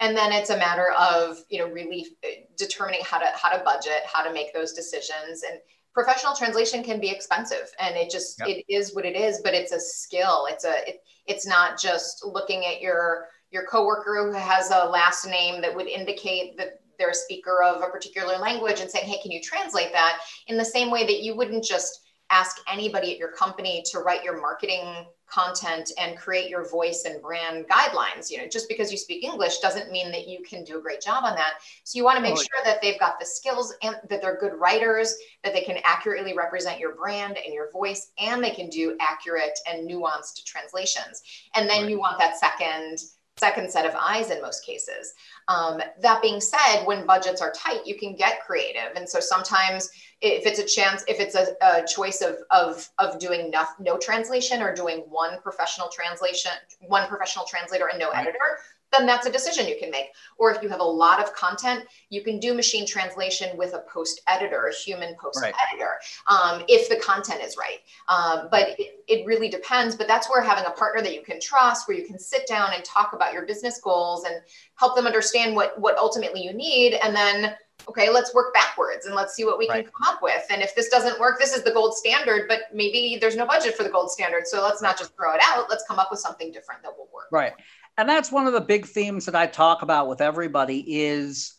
And 0.00 0.14
then 0.14 0.32
it's 0.32 0.50
a 0.50 0.56
matter 0.58 0.92
of 0.92 1.38
you 1.48 1.58
know 1.58 1.68
really 1.68 2.06
uh, 2.24 2.28
determining 2.56 3.00
how 3.04 3.18
to 3.18 3.26
how 3.34 3.56
to 3.56 3.64
budget, 3.64 4.02
how 4.06 4.22
to 4.22 4.32
make 4.32 4.52
those 4.52 4.72
decisions, 4.72 5.42
and 5.42 5.58
professional 5.94 6.34
translation 6.34 6.84
can 6.84 7.00
be 7.00 7.10
expensive 7.10 7.72
and 7.80 7.96
it 7.96 8.08
just 8.08 8.38
yep. 8.38 8.48
it 8.48 8.64
is 8.72 8.94
what 8.94 9.04
it 9.04 9.16
is 9.16 9.40
but 9.42 9.52
it's 9.52 9.72
a 9.72 9.80
skill 9.80 10.46
it's 10.48 10.64
a 10.64 10.88
it, 10.88 11.02
it's 11.26 11.44
not 11.44 11.76
just 11.76 12.24
looking 12.24 12.64
at 12.66 12.80
your 12.80 13.26
your 13.50 13.64
coworker 13.66 14.30
who 14.30 14.38
has 14.38 14.70
a 14.70 14.84
last 14.84 15.26
name 15.26 15.60
that 15.60 15.74
would 15.74 15.88
indicate 15.88 16.56
that 16.56 16.80
they're 16.98 17.10
a 17.10 17.14
speaker 17.14 17.62
of 17.62 17.82
a 17.82 17.86
particular 17.86 18.36
language 18.38 18.80
and 18.80 18.90
saying 18.90 19.06
hey 19.06 19.20
can 19.22 19.30
you 19.30 19.40
translate 19.40 19.92
that 19.92 20.20
in 20.46 20.56
the 20.56 20.64
same 20.64 20.90
way 20.90 21.06
that 21.06 21.22
you 21.22 21.36
wouldn't 21.36 21.64
just 21.64 22.00
ask 22.30 22.58
anybody 22.70 23.12
at 23.12 23.18
your 23.18 23.32
company 23.32 23.82
to 23.86 24.00
write 24.00 24.22
your 24.22 24.40
marketing 24.40 25.06
content 25.30 25.92
and 25.98 26.16
create 26.16 26.48
your 26.48 26.68
voice 26.68 27.04
and 27.04 27.20
brand 27.22 27.66
guidelines. 27.68 28.30
You 28.30 28.38
know, 28.38 28.48
just 28.48 28.68
because 28.68 28.90
you 28.90 28.98
speak 28.98 29.24
English 29.24 29.58
doesn't 29.58 29.90
mean 29.90 30.10
that 30.10 30.26
you 30.26 30.42
can 30.42 30.64
do 30.64 30.78
a 30.78 30.82
great 30.82 31.00
job 31.00 31.24
on 31.24 31.34
that. 31.36 31.54
So 31.84 31.96
you 31.98 32.04
want 32.04 32.16
to 32.16 32.22
make 32.22 32.32
oh, 32.32 32.36
sure 32.36 32.64
that 32.64 32.80
they've 32.80 32.98
got 32.98 33.18
the 33.18 33.26
skills 33.26 33.74
and 33.82 33.96
that 34.08 34.22
they're 34.22 34.38
good 34.38 34.54
writers, 34.54 35.14
that 35.44 35.52
they 35.52 35.62
can 35.62 35.78
accurately 35.84 36.34
represent 36.34 36.80
your 36.80 36.94
brand 36.94 37.38
and 37.44 37.52
your 37.54 37.70
voice, 37.70 38.10
and 38.18 38.42
they 38.42 38.50
can 38.50 38.68
do 38.68 38.96
accurate 39.00 39.58
and 39.66 39.88
nuanced 39.88 40.44
translations. 40.44 41.22
And 41.54 41.68
then 41.68 41.82
right. 41.82 41.90
you 41.90 41.98
want 41.98 42.18
that 42.18 42.38
second 42.38 42.98
second 43.38 43.70
set 43.70 43.86
of 43.86 43.94
eyes 43.98 44.30
in 44.30 44.42
most 44.42 44.64
cases. 44.64 45.14
Um, 45.48 45.80
that 46.00 46.20
being 46.22 46.40
said, 46.40 46.84
when 46.84 47.06
budgets 47.06 47.40
are 47.40 47.52
tight, 47.52 47.86
you 47.86 47.96
can 47.96 48.14
get 48.14 48.44
creative. 48.44 48.92
And 48.96 49.08
so 49.08 49.20
sometimes 49.20 49.90
if 50.20 50.46
it's 50.46 50.58
a 50.58 50.64
chance, 50.64 51.04
if 51.06 51.20
it's 51.20 51.34
a, 51.34 51.54
a 51.62 51.86
choice 51.86 52.20
of, 52.22 52.38
of, 52.50 52.88
of 52.98 53.18
doing 53.18 53.50
no, 53.50 53.64
no 53.78 53.96
translation 53.98 54.60
or 54.62 54.74
doing 54.74 55.04
one 55.08 55.40
professional 55.40 55.88
translation, 55.88 56.52
one 56.80 57.08
professional 57.08 57.44
translator 57.44 57.88
and 57.88 57.98
no 57.98 58.10
editor, 58.10 58.58
then 58.92 59.06
that's 59.06 59.26
a 59.26 59.32
decision 59.32 59.66
you 59.66 59.76
can 59.78 59.90
make. 59.90 60.06
Or 60.38 60.50
if 60.50 60.62
you 60.62 60.68
have 60.68 60.80
a 60.80 60.84
lot 60.84 61.20
of 61.20 61.32
content, 61.34 61.84
you 62.10 62.22
can 62.22 62.38
do 62.38 62.54
machine 62.54 62.86
translation 62.86 63.56
with 63.56 63.74
a 63.74 63.84
post 63.92 64.22
editor, 64.28 64.66
a 64.66 64.74
human 64.74 65.14
post 65.20 65.40
right. 65.42 65.54
editor, 65.70 65.98
um, 66.26 66.62
if 66.68 66.88
the 66.88 66.96
content 66.96 67.42
is 67.42 67.56
right. 67.56 67.80
Um, 68.08 68.48
but 68.50 68.78
it, 68.78 69.04
it 69.06 69.26
really 69.26 69.48
depends. 69.48 69.94
But 69.94 70.08
that's 70.08 70.30
where 70.30 70.40
having 70.40 70.64
a 70.64 70.70
partner 70.70 71.02
that 71.02 71.14
you 71.14 71.22
can 71.22 71.40
trust, 71.40 71.88
where 71.88 71.96
you 71.96 72.06
can 72.06 72.18
sit 72.18 72.46
down 72.46 72.70
and 72.74 72.84
talk 72.84 73.12
about 73.12 73.32
your 73.32 73.46
business 73.46 73.80
goals 73.80 74.24
and 74.24 74.36
help 74.76 74.96
them 74.96 75.06
understand 75.06 75.54
what 75.54 75.78
what 75.78 75.96
ultimately 75.98 76.42
you 76.42 76.52
need, 76.52 76.94
and 76.94 77.14
then 77.14 77.54
okay, 77.88 78.10
let's 78.10 78.34
work 78.34 78.52
backwards 78.52 79.06
and 79.06 79.14
let's 79.14 79.34
see 79.34 79.44
what 79.44 79.56
we 79.56 79.68
right. 79.68 79.84
can 79.84 79.92
come 79.92 80.14
up 80.14 80.20
with. 80.20 80.44
And 80.50 80.62
if 80.62 80.74
this 80.74 80.88
doesn't 80.88 81.18
work, 81.20 81.38
this 81.38 81.54
is 81.54 81.62
the 81.62 81.70
gold 81.70 81.96
standard, 81.96 82.48
but 82.48 82.62
maybe 82.74 83.18
there's 83.20 83.36
no 83.36 83.46
budget 83.46 83.76
for 83.76 83.84
the 83.84 83.88
gold 83.88 84.10
standard. 84.10 84.48
So 84.48 84.62
let's 84.62 84.82
not 84.82 84.98
just 84.98 85.14
throw 85.16 85.32
it 85.34 85.40
out. 85.44 85.70
Let's 85.70 85.84
come 85.86 85.98
up 85.98 86.08
with 86.10 86.18
something 86.18 86.50
different 86.50 86.82
that 86.82 86.90
will 86.98 87.08
work. 87.14 87.28
Right 87.30 87.52
and 87.98 88.08
that's 88.08 88.30
one 88.30 88.46
of 88.46 88.52
the 88.52 88.60
big 88.60 88.86
themes 88.86 89.26
that 89.26 89.34
I 89.34 89.46
talk 89.46 89.82
about 89.82 90.08
with 90.08 90.20
everybody 90.20 91.02
is 91.02 91.54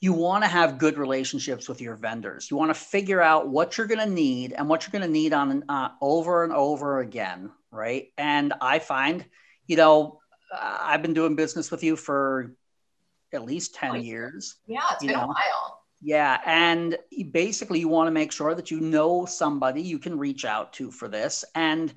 you 0.00 0.12
want 0.12 0.44
to 0.44 0.48
have 0.48 0.78
good 0.78 0.96
relationships 0.96 1.68
with 1.68 1.80
your 1.80 1.96
vendors. 1.96 2.48
You 2.48 2.56
want 2.56 2.70
to 2.70 2.80
figure 2.80 3.20
out 3.20 3.48
what 3.48 3.76
you're 3.76 3.88
going 3.88 4.00
to 4.00 4.14
need 4.14 4.52
and 4.52 4.68
what 4.68 4.84
you're 4.84 4.92
going 4.92 5.08
to 5.08 5.12
need 5.12 5.32
on 5.32 5.64
uh, 5.68 5.90
over 6.00 6.44
and 6.44 6.52
over 6.52 7.00
again, 7.00 7.50
right? 7.72 8.08
And 8.16 8.54
I 8.60 8.78
find, 8.78 9.24
you 9.66 9.76
know, 9.76 10.20
I've 10.56 11.02
been 11.02 11.14
doing 11.14 11.34
business 11.34 11.72
with 11.72 11.82
you 11.82 11.96
for 11.96 12.54
at 13.32 13.44
least 13.44 13.74
10 13.74 14.02
years. 14.02 14.56
Yeah, 14.66 14.80
it's 14.92 15.04
been 15.04 15.14
know? 15.14 15.24
a 15.24 15.26
while. 15.26 15.82
Yeah. 16.00 16.40
And 16.44 16.98
basically, 17.32 17.80
you 17.80 17.88
want 17.88 18.06
to 18.06 18.12
make 18.12 18.30
sure 18.30 18.54
that 18.54 18.70
you 18.70 18.80
know 18.80 19.24
somebody 19.24 19.82
you 19.82 19.98
can 19.98 20.18
reach 20.18 20.44
out 20.44 20.72
to 20.74 20.92
for 20.92 21.08
this. 21.08 21.44
And 21.54 21.92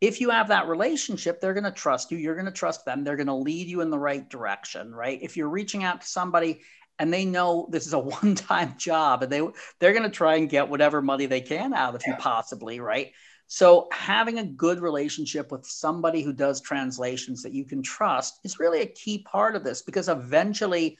if 0.00 0.20
you 0.20 0.30
have 0.30 0.48
that 0.48 0.68
relationship, 0.68 1.40
they're 1.40 1.54
going 1.54 1.64
to 1.64 1.72
trust 1.72 2.10
you. 2.10 2.18
You're 2.18 2.34
going 2.34 2.46
to 2.46 2.52
trust 2.52 2.84
them. 2.84 3.02
They're 3.02 3.16
going 3.16 3.26
to 3.26 3.34
lead 3.34 3.66
you 3.66 3.80
in 3.80 3.90
the 3.90 3.98
right 3.98 4.28
direction, 4.28 4.94
right? 4.94 5.18
If 5.20 5.36
you're 5.36 5.48
reaching 5.48 5.82
out 5.82 6.02
to 6.02 6.06
somebody 6.06 6.60
and 6.98 7.12
they 7.12 7.24
know 7.24 7.68
this 7.70 7.86
is 7.86 7.92
a 7.92 7.98
one-time 8.22 8.74
job 8.78 9.22
and 9.22 9.32
they 9.32 9.46
they're 9.80 9.92
going 9.92 10.04
to 10.04 10.10
try 10.10 10.36
and 10.36 10.48
get 10.48 10.68
whatever 10.68 11.02
money 11.02 11.26
they 11.26 11.40
can 11.40 11.74
out 11.74 11.94
of 11.94 12.02
you 12.06 12.14
possibly, 12.18 12.80
right? 12.80 13.12
So 13.48 13.88
having 13.90 14.38
a 14.38 14.44
good 14.44 14.80
relationship 14.80 15.50
with 15.50 15.64
somebody 15.64 16.22
who 16.22 16.34
does 16.34 16.60
translations 16.60 17.42
that 17.42 17.54
you 17.54 17.64
can 17.64 17.82
trust 17.82 18.38
is 18.44 18.60
really 18.60 18.82
a 18.82 18.86
key 18.86 19.22
part 19.22 19.56
of 19.56 19.64
this 19.64 19.82
because 19.82 20.08
eventually 20.08 20.98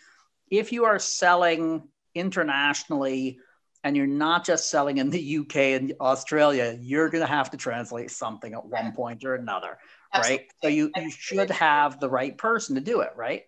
if 0.50 0.72
you 0.72 0.87
are 0.87 0.98
selling 0.98 1.82
internationally 2.14 3.38
and 3.85 3.97
you're 3.97 4.07
not 4.07 4.45
just 4.45 4.71
selling 4.71 4.99
in 4.99 5.11
the 5.11 5.38
UK 5.38 5.57
and 5.57 5.93
Australia, 6.01 6.77
you're 6.81 7.09
going 7.09 7.23
to 7.23 7.31
have 7.31 7.51
to 7.51 7.57
translate 7.57 8.11
something 8.11 8.53
at 8.55 8.64
one 8.64 8.93
point 8.93 9.25
or 9.25 9.35
another, 9.35 9.79
Absolutely. 10.12 10.45
right? 10.45 10.53
So 10.62 10.69
you, 10.69 10.91
you 10.97 11.11
should 11.11 11.51
have 11.51 12.01
the 12.01 12.11
right 12.11 12.37
person 12.37 12.75
to 12.75 12.81
do 12.81 13.01
it, 13.01 13.11
right? 13.17 13.45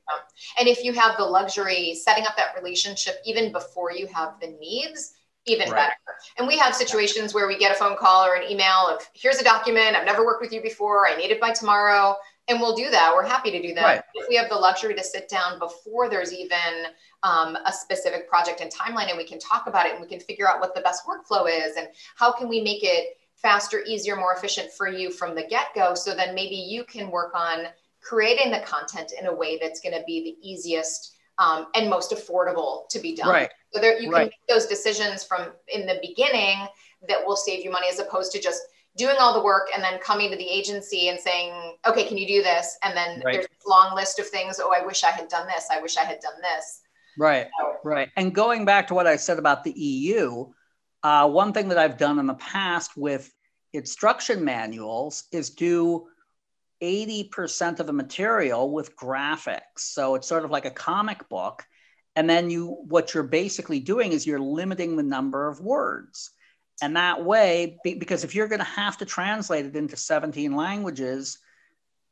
And 0.58 0.68
if 0.68 0.84
you 0.84 0.92
have 0.92 1.16
the 1.16 1.24
luxury 1.24 1.94
setting 1.94 2.26
up 2.26 2.36
that 2.36 2.54
relationship 2.56 3.16
even 3.24 3.52
before 3.52 3.92
you 3.92 4.06
have 4.06 4.34
the 4.40 4.48
needs, 4.60 5.14
even 5.46 5.70
right. 5.70 5.76
better. 5.76 5.94
And 6.38 6.46
we 6.46 6.58
have 6.58 6.74
situations 6.74 7.34
where 7.34 7.48
we 7.48 7.58
get 7.58 7.72
a 7.72 7.74
phone 7.74 7.96
call 7.96 8.24
or 8.24 8.34
an 8.34 8.48
email 8.48 8.86
of 8.88 9.00
here's 9.14 9.38
a 9.38 9.44
document, 9.44 9.96
I've 9.96 10.06
never 10.06 10.24
worked 10.24 10.42
with 10.42 10.52
you 10.52 10.62
before, 10.62 11.08
I 11.08 11.16
need 11.16 11.30
it 11.30 11.40
by 11.40 11.52
tomorrow. 11.52 12.16
And 12.50 12.60
we'll 12.60 12.74
do 12.74 12.90
that. 12.90 13.12
We're 13.14 13.26
happy 13.26 13.52
to 13.52 13.62
do 13.62 13.74
that. 13.74 13.84
Right. 13.84 14.02
If 14.14 14.28
we 14.28 14.34
have 14.34 14.48
the 14.48 14.56
luxury 14.56 14.92
to 14.96 15.04
sit 15.04 15.28
down 15.28 15.60
before 15.60 16.10
there's 16.10 16.32
even 16.32 16.58
um, 17.22 17.56
a 17.64 17.72
specific 17.72 18.28
project 18.28 18.60
and 18.60 18.72
timeline 18.72 19.08
and 19.08 19.16
we 19.16 19.24
can 19.24 19.38
talk 19.38 19.68
about 19.68 19.86
it 19.86 19.92
and 19.92 20.00
we 20.00 20.08
can 20.08 20.18
figure 20.18 20.48
out 20.48 20.58
what 20.58 20.74
the 20.74 20.80
best 20.80 21.04
workflow 21.06 21.48
is 21.48 21.76
and 21.76 21.86
how 22.16 22.32
can 22.32 22.48
we 22.48 22.60
make 22.60 22.82
it 22.82 23.18
faster, 23.36 23.84
easier, 23.86 24.16
more 24.16 24.34
efficient 24.34 24.72
for 24.72 24.88
you 24.88 25.12
from 25.12 25.36
the 25.36 25.44
get 25.44 25.68
go. 25.76 25.94
So 25.94 26.12
then 26.12 26.34
maybe 26.34 26.56
you 26.56 26.82
can 26.82 27.08
work 27.12 27.36
on 27.36 27.66
creating 28.02 28.50
the 28.50 28.60
content 28.60 29.12
in 29.18 29.26
a 29.26 29.34
way 29.34 29.56
that's 29.56 29.80
going 29.80 29.94
to 29.94 30.02
be 30.04 30.24
the 30.24 30.48
easiest 30.48 31.14
um, 31.38 31.68
and 31.76 31.88
most 31.88 32.10
affordable 32.10 32.88
to 32.88 32.98
be 32.98 33.14
done. 33.14 33.28
Right. 33.28 33.50
So 33.72 33.80
there, 33.80 34.00
you 34.00 34.10
right. 34.10 34.22
can 34.22 34.26
make 34.26 34.48
those 34.48 34.66
decisions 34.66 35.22
from 35.22 35.52
in 35.72 35.86
the 35.86 36.00
beginning 36.02 36.66
that 37.08 37.24
will 37.24 37.36
save 37.36 37.64
you 37.64 37.70
money 37.70 37.86
as 37.88 38.00
opposed 38.00 38.32
to 38.32 38.40
just 38.40 38.60
doing 39.00 39.16
all 39.18 39.32
the 39.32 39.42
work 39.42 39.68
and 39.74 39.82
then 39.82 39.98
coming 40.00 40.30
to 40.30 40.36
the 40.36 40.46
agency 40.46 41.08
and 41.08 41.18
saying, 41.18 41.76
okay, 41.86 42.06
can 42.06 42.18
you 42.18 42.26
do 42.26 42.42
this? 42.42 42.76
And 42.84 42.94
then 42.94 43.22
right. 43.24 43.32
there's 43.32 43.46
a 43.46 43.68
long 43.68 43.96
list 43.96 44.18
of 44.18 44.28
things. 44.28 44.60
Oh, 44.62 44.72
I 44.76 44.84
wish 44.84 45.02
I 45.02 45.10
had 45.10 45.28
done 45.28 45.46
this. 45.46 45.68
I 45.72 45.80
wish 45.80 45.96
I 45.96 46.04
had 46.04 46.20
done 46.20 46.40
this. 46.42 46.82
Right, 47.18 47.46
so, 47.58 47.76
right. 47.82 48.10
And 48.16 48.34
going 48.34 48.66
back 48.66 48.86
to 48.88 48.94
what 48.94 49.06
I 49.06 49.16
said 49.16 49.38
about 49.38 49.64
the 49.64 49.72
EU, 49.72 50.46
uh, 51.02 51.28
one 51.28 51.54
thing 51.54 51.68
that 51.68 51.78
I've 51.78 51.96
done 51.96 52.18
in 52.18 52.26
the 52.26 52.34
past 52.34 52.94
with 52.94 53.32
instruction 53.72 54.44
manuals 54.44 55.24
is 55.32 55.50
do 55.50 56.06
80% 56.82 57.80
of 57.80 57.86
the 57.86 57.92
material 57.94 58.70
with 58.70 58.96
graphics. 58.96 59.78
So 59.78 60.14
it's 60.14 60.28
sort 60.28 60.44
of 60.44 60.50
like 60.50 60.66
a 60.66 60.70
comic 60.70 61.26
book. 61.30 61.64
And 62.16 62.28
then 62.28 62.50
you, 62.50 62.68
what 62.88 63.14
you're 63.14 63.22
basically 63.22 63.80
doing 63.80 64.12
is 64.12 64.26
you're 64.26 64.40
limiting 64.40 64.96
the 64.96 65.02
number 65.02 65.48
of 65.48 65.60
words. 65.60 66.32
And 66.82 66.96
that 66.96 67.24
way, 67.24 67.78
because 67.84 68.24
if 68.24 68.34
you're 68.34 68.48
going 68.48 68.60
to 68.60 68.64
have 68.64 68.96
to 68.98 69.04
translate 69.04 69.66
it 69.66 69.76
into 69.76 69.96
17 69.96 70.54
languages, 70.54 71.38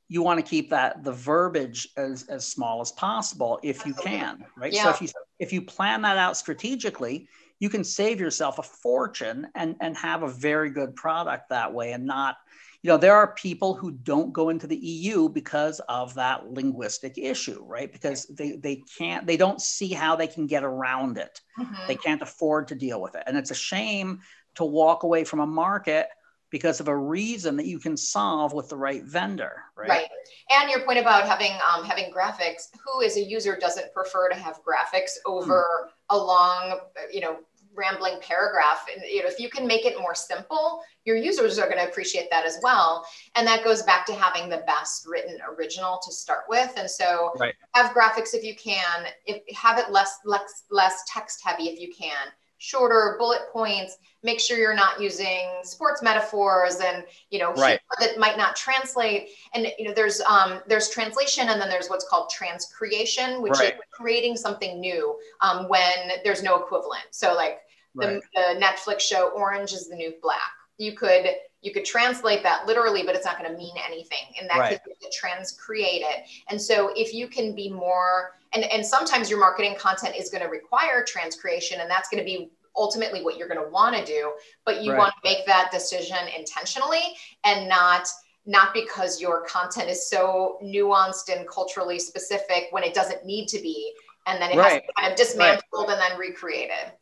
you 0.08 0.22
want 0.22 0.38
to 0.38 0.48
keep 0.48 0.70
that 0.70 1.04
the 1.04 1.12
verbiage 1.12 1.88
as, 1.96 2.24
as 2.24 2.46
small 2.46 2.80
as 2.80 2.92
possible 2.92 3.60
if 3.62 3.84
you 3.84 3.94
can, 3.94 4.44
right? 4.56 4.72
Yeah. 4.72 4.84
So 4.84 4.90
if 4.90 5.02
you 5.02 5.08
if 5.38 5.52
you 5.52 5.62
plan 5.62 6.02
that 6.02 6.16
out 6.16 6.36
strategically, 6.36 7.28
you 7.60 7.68
can 7.68 7.84
save 7.84 8.20
yourself 8.20 8.58
a 8.58 8.62
fortune 8.62 9.48
and 9.54 9.76
and 9.80 9.96
have 9.96 10.22
a 10.22 10.28
very 10.28 10.70
good 10.70 10.94
product 10.96 11.50
that 11.50 11.72
way 11.72 11.92
and 11.92 12.06
not 12.06 12.36
you 12.82 12.88
know 12.88 12.96
there 12.96 13.14
are 13.14 13.34
people 13.34 13.74
who 13.74 13.90
don't 13.90 14.32
go 14.32 14.48
into 14.48 14.66
the 14.66 14.76
EU 14.76 15.28
because 15.28 15.80
of 15.88 16.14
that 16.14 16.50
linguistic 16.50 17.18
issue 17.18 17.62
right 17.66 17.92
because 17.92 18.26
they 18.26 18.52
they 18.52 18.82
can't 18.96 19.26
they 19.26 19.36
don't 19.36 19.60
see 19.60 19.92
how 19.92 20.16
they 20.16 20.26
can 20.26 20.46
get 20.46 20.64
around 20.64 21.18
it 21.18 21.40
mm-hmm. 21.58 21.86
they 21.86 21.96
can't 21.96 22.22
afford 22.22 22.68
to 22.68 22.74
deal 22.74 23.00
with 23.00 23.14
it 23.14 23.24
and 23.26 23.36
it's 23.36 23.50
a 23.50 23.54
shame 23.54 24.20
to 24.56 24.64
walk 24.64 25.02
away 25.02 25.24
from 25.24 25.40
a 25.40 25.46
market 25.46 26.08
because 26.50 26.80
of 26.80 26.88
a 26.88 26.96
reason 26.96 27.56
that 27.56 27.66
you 27.66 27.78
can 27.78 27.96
solve 27.96 28.52
with 28.52 28.68
the 28.68 28.76
right 28.76 29.04
vendor 29.04 29.62
right? 29.78 29.88
Right. 29.88 30.08
And 30.50 30.70
your 30.70 30.80
point 30.80 30.98
about 30.98 31.26
having 31.26 31.52
um, 31.52 31.84
having 31.84 32.12
graphics 32.12 32.68
who 32.84 33.02
as 33.02 33.16
a 33.16 33.22
user 33.22 33.56
doesn't 33.60 33.92
prefer 33.92 34.28
to 34.28 34.34
have 34.34 34.60
graphics 34.64 35.12
over 35.26 35.64
mm. 35.86 35.90
a 36.10 36.16
long 36.16 36.80
you 37.12 37.20
know 37.20 37.38
rambling 37.74 38.18
paragraph. 38.20 38.86
And 38.92 39.04
you 39.08 39.22
know 39.22 39.28
if 39.28 39.38
you 39.38 39.48
can 39.48 39.66
make 39.66 39.84
it 39.84 39.98
more 39.98 40.14
simple 40.14 40.82
your 41.04 41.16
users 41.16 41.58
are 41.58 41.70
going 41.70 41.78
to 41.78 41.88
appreciate 41.88 42.28
that 42.30 42.44
as 42.44 42.58
well. 42.62 43.06
And 43.34 43.46
that 43.46 43.64
goes 43.64 43.82
back 43.82 44.04
to 44.06 44.14
having 44.14 44.50
the 44.50 44.62
best 44.66 45.06
written 45.06 45.38
original 45.56 45.98
to 46.04 46.12
start 46.12 46.44
with. 46.50 46.70
And 46.76 46.90
so 46.90 47.32
right. 47.38 47.54
have 47.74 47.94
graphics 47.94 48.34
if 48.34 48.44
you 48.44 48.54
can. 48.54 49.06
If 49.24 49.40
have 49.56 49.78
it 49.78 49.90
less 49.90 50.18
less 50.24 50.64
less 50.70 51.02
text 51.06 51.40
heavy 51.44 51.68
if 51.68 51.80
you 51.80 51.92
can 51.98 52.28
shorter 52.58 53.16
bullet 53.18 53.42
points 53.52 53.98
make 54.22 54.40
sure 54.40 54.58
you're 54.58 54.74
not 54.74 55.00
using 55.00 55.48
sports 55.62 56.02
metaphors 56.02 56.76
and 56.76 57.04
you 57.30 57.38
know 57.38 57.52
right. 57.54 57.80
that 58.00 58.18
might 58.18 58.36
not 58.36 58.56
translate 58.56 59.28
and 59.54 59.68
you 59.78 59.86
know 59.86 59.94
there's 59.94 60.20
um 60.22 60.60
there's 60.66 60.90
translation 60.90 61.48
and 61.48 61.60
then 61.60 61.68
there's 61.68 61.88
what's 61.88 62.06
called 62.08 62.30
transcreation 62.30 63.40
which 63.40 63.52
right. 63.52 63.74
is 63.74 63.80
creating 63.92 64.36
something 64.36 64.80
new 64.80 65.16
um, 65.40 65.68
when 65.68 66.10
there's 66.24 66.42
no 66.42 66.56
equivalent 66.56 67.04
so 67.10 67.34
like 67.34 67.60
the, 67.94 68.20
the 68.34 68.60
netflix 68.60 69.00
show 69.00 69.30
orange 69.30 69.72
is 69.72 69.88
the 69.88 69.96
new 69.96 70.12
black 70.22 70.52
you 70.78 70.92
could 70.92 71.26
you 71.62 71.72
could 71.72 71.84
translate 71.84 72.42
that 72.42 72.66
literally 72.66 73.02
but 73.02 73.16
it's 73.16 73.24
not 73.24 73.38
going 73.38 73.50
to 73.50 73.56
mean 73.56 73.74
anything 73.86 74.18
in 74.40 74.46
that 74.46 74.58
right. 74.58 74.70
case 74.84 74.96
you 75.00 75.08
transcreate 75.08 76.02
it 76.02 76.28
and 76.48 76.60
so 76.60 76.92
if 76.94 77.12
you 77.12 77.28
can 77.28 77.54
be 77.54 77.70
more 77.70 78.32
and 78.54 78.64
and 78.64 78.84
sometimes 78.84 79.28
your 79.30 79.38
marketing 79.38 79.74
content 79.78 80.14
is 80.16 80.30
going 80.30 80.42
to 80.42 80.48
require 80.48 81.04
transcreation 81.04 81.80
and 81.80 81.90
that's 81.90 82.08
going 82.08 82.22
to 82.22 82.24
be 82.24 82.50
ultimately 82.76 83.22
what 83.22 83.36
you're 83.36 83.48
going 83.48 83.62
to 83.62 83.70
want 83.70 83.96
to 83.96 84.04
do 84.04 84.32
but 84.64 84.82
you 84.82 84.92
right. 84.92 84.98
want 84.98 85.12
to 85.22 85.28
make 85.28 85.44
that 85.46 85.70
decision 85.72 86.18
intentionally 86.36 87.02
and 87.44 87.68
not 87.68 88.06
not 88.46 88.72
because 88.72 89.20
your 89.20 89.44
content 89.44 89.90
is 89.90 90.08
so 90.08 90.58
nuanced 90.62 91.34
and 91.34 91.46
culturally 91.48 91.98
specific 91.98 92.68
when 92.70 92.82
it 92.82 92.94
doesn't 92.94 93.24
need 93.24 93.46
to 93.46 93.60
be 93.60 93.92
and 94.26 94.40
then 94.40 94.50
it 94.50 94.56
right. 94.56 94.72
has 94.72 94.74
to 94.74 94.80
be 94.80 94.92
kind 94.96 95.12
of 95.12 95.18
dismantled 95.18 95.88
right. 95.88 95.90
and 95.90 96.00
then 96.00 96.18
recreated 96.18 96.92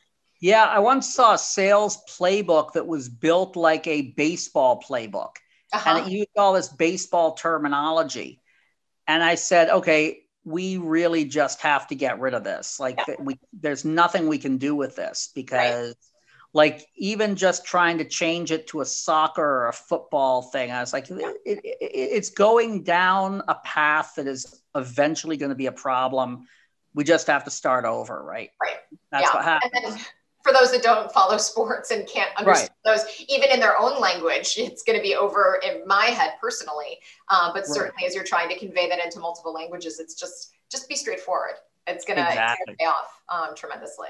yeah 0.41 0.65
i 0.65 0.79
once 0.79 1.13
saw 1.15 1.35
a 1.35 1.39
sales 1.39 1.99
playbook 2.09 2.73
that 2.73 2.87
was 2.87 3.09
built 3.09 3.57
like 3.57 3.87
a 3.87 4.13
baseball 4.13 4.81
playbook 4.81 5.37
uh-huh. 5.73 5.91
and 5.91 6.07
it 6.07 6.11
used 6.11 6.31
all 6.37 6.53
this 6.53 6.69
baseball 6.69 7.35
terminology 7.35 8.41
and 9.07 9.23
i 9.23 9.35
said 9.35 9.69
okay 9.69 10.23
we 10.47 10.77
really 10.77 11.25
just 11.25 11.61
have 11.61 11.89
to 11.89 11.97
get 11.97 12.21
rid 12.21 12.33
of 12.33 12.45
this. 12.45 12.79
Like 12.79 13.01
yeah. 13.09 13.17
we, 13.19 13.39
there's 13.53 13.85
nothing 13.85 14.29
we 14.29 14.39
can 14.39 14.59
do 14.59 14.77
with 14.77 14.95
this 14.95 15.31
because, 15.35 15.89
right. 15.89 15.97
like, 16.53 16.87
even 16.95 17.35
just 17.35 17.67
trying 17.67 17.99
to 17.99 18.05
change 18.05 18.53
it 18.53 18.69
to 18.69 18.81
a 18.81 18.87
soccer 18.87 19.43
or 19.43 19.69
a 19.69 19.73
football 19.73 20.43
thing, 20.43 20.71
I 20.71 20.81
was 20.81 20.93
like, 20.93 21.11
it, 21.11 21.19
it, 21.45 21.61
it's 21.83 22.31
going 22.31 22.85
down 22.85 23.43
a 23.49 23.57
path 23.57 24.13
that 24.17 24.29
is 24.29 24.63
eventually 24.77 25.37
going 25.37 25.51
to 25.51 25.57
be 25.57 25.67
a 25.67 25.73
problem. 25.73 26.47
We 26.95 27.03
just 27.03 27.27
have 27.27 27.43
to 27.45 27.51
start 27.51 27.85
over, 27.85 28.23
right? 28.23 28.51
Right. 28.63 28.77
That's 29.11 29.25
yeah. 29.25 29.35
what 29.35 29.45
happens 29.45 30.07
for 30.47 30.53
those 30.53 30.71
that 30.73 30.83
don't 30.83 31.11
follow 31.13 31.37
sports 31.37 31.91
and 31.91 32.07
can't 32.07 32.31
understand 32.37 32.71
right. 32.87 32.97
those, 32.97 33.25
even 33.29 33.51
in 33.51 33.61
their 33.61 33.79
own 33.81 34.01
language, 34.01 34.55
it's 34.59 34.83
going 34.83 34.97
to 34.97 35.03
be 35.03 35.17
over 35.17 35.61
in 35.65 35.87
my 35.87 36.07
head 36.07 36.35
personally. 36.41 36.99
Uh, 37.29 37.53
but 37.53 37.67
certainly, 37.67 37.95
right. 37.99 38.07
as 38.07 38.15
you're 38.15 38.25
trying 38.25 38.49
to 38.49 38.59
convey 38.59 38.89
that 38.89 39.03
into 39.03 39.19
multiple 39.19 39.53
languages, 39.53 39.99
it's 39.99 40.15
just 40.15 40.53
just 40.71 40.89
be 40.89 40.95
straightforward. 40.95 41.55
It's 41.87 42.05
going 42.05 42.19
exactly. 42.19 42.75
to 42.75 42.77
pay 42.79 42.85
off 42.87 43.21
um, 43.29 43.55
tremendously. 43.55 44.09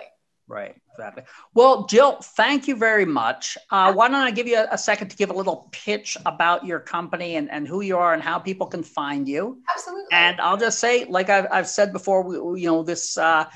Right, 0.48 0.76
exactly. 0.92 1.24
Well, 1.54 1.86
Jill, 1.86 2.18
thank 2.22 2.68
you 2.68 2.76
very 2.76 3.04
much. 3.04 3.58
Uh, 3.70 3.92
why 3.92 4.06
don't 4.08 4.16
I 4.16 4.30
give 4.30 4.46
you 4.46 4.58
a, 4.58 4.68
a, 4.70 4.78
second 4.78 5.08
to 5.08 5.16
give 5.16 5.30
a 5.30 5.32
little 5.32 5.68
pitch 5.72 6.16
about 6.24 6.64
your 6.64 6.78
company 6.78 7.34
and, 7.34 7.50
and 7.50 7.66
who 7.66 7.80
you 7.80 7.98
are 7.98 8.14
and 8.14 8.22
how 8.22 8.38
people 8.38 8.68
can 8.68 8.84
find 8.84 9.28
you? 9.28 9.60
Absolutely. 9.68 10.06
And 10.12 10.40
I'll 10.40 10.56
just 10.56 10.78
say, 10.78 11.04
like 11.06 11.30
I've, 11.30 11.48
I've 11.50 11.66
said 11.66 11.92
before, 11.92 12.22
we, 12.22 12.60
you 12.60 12.68
know, 12.68 12.84
this 12.84 13.18
uh, 13.18 13.46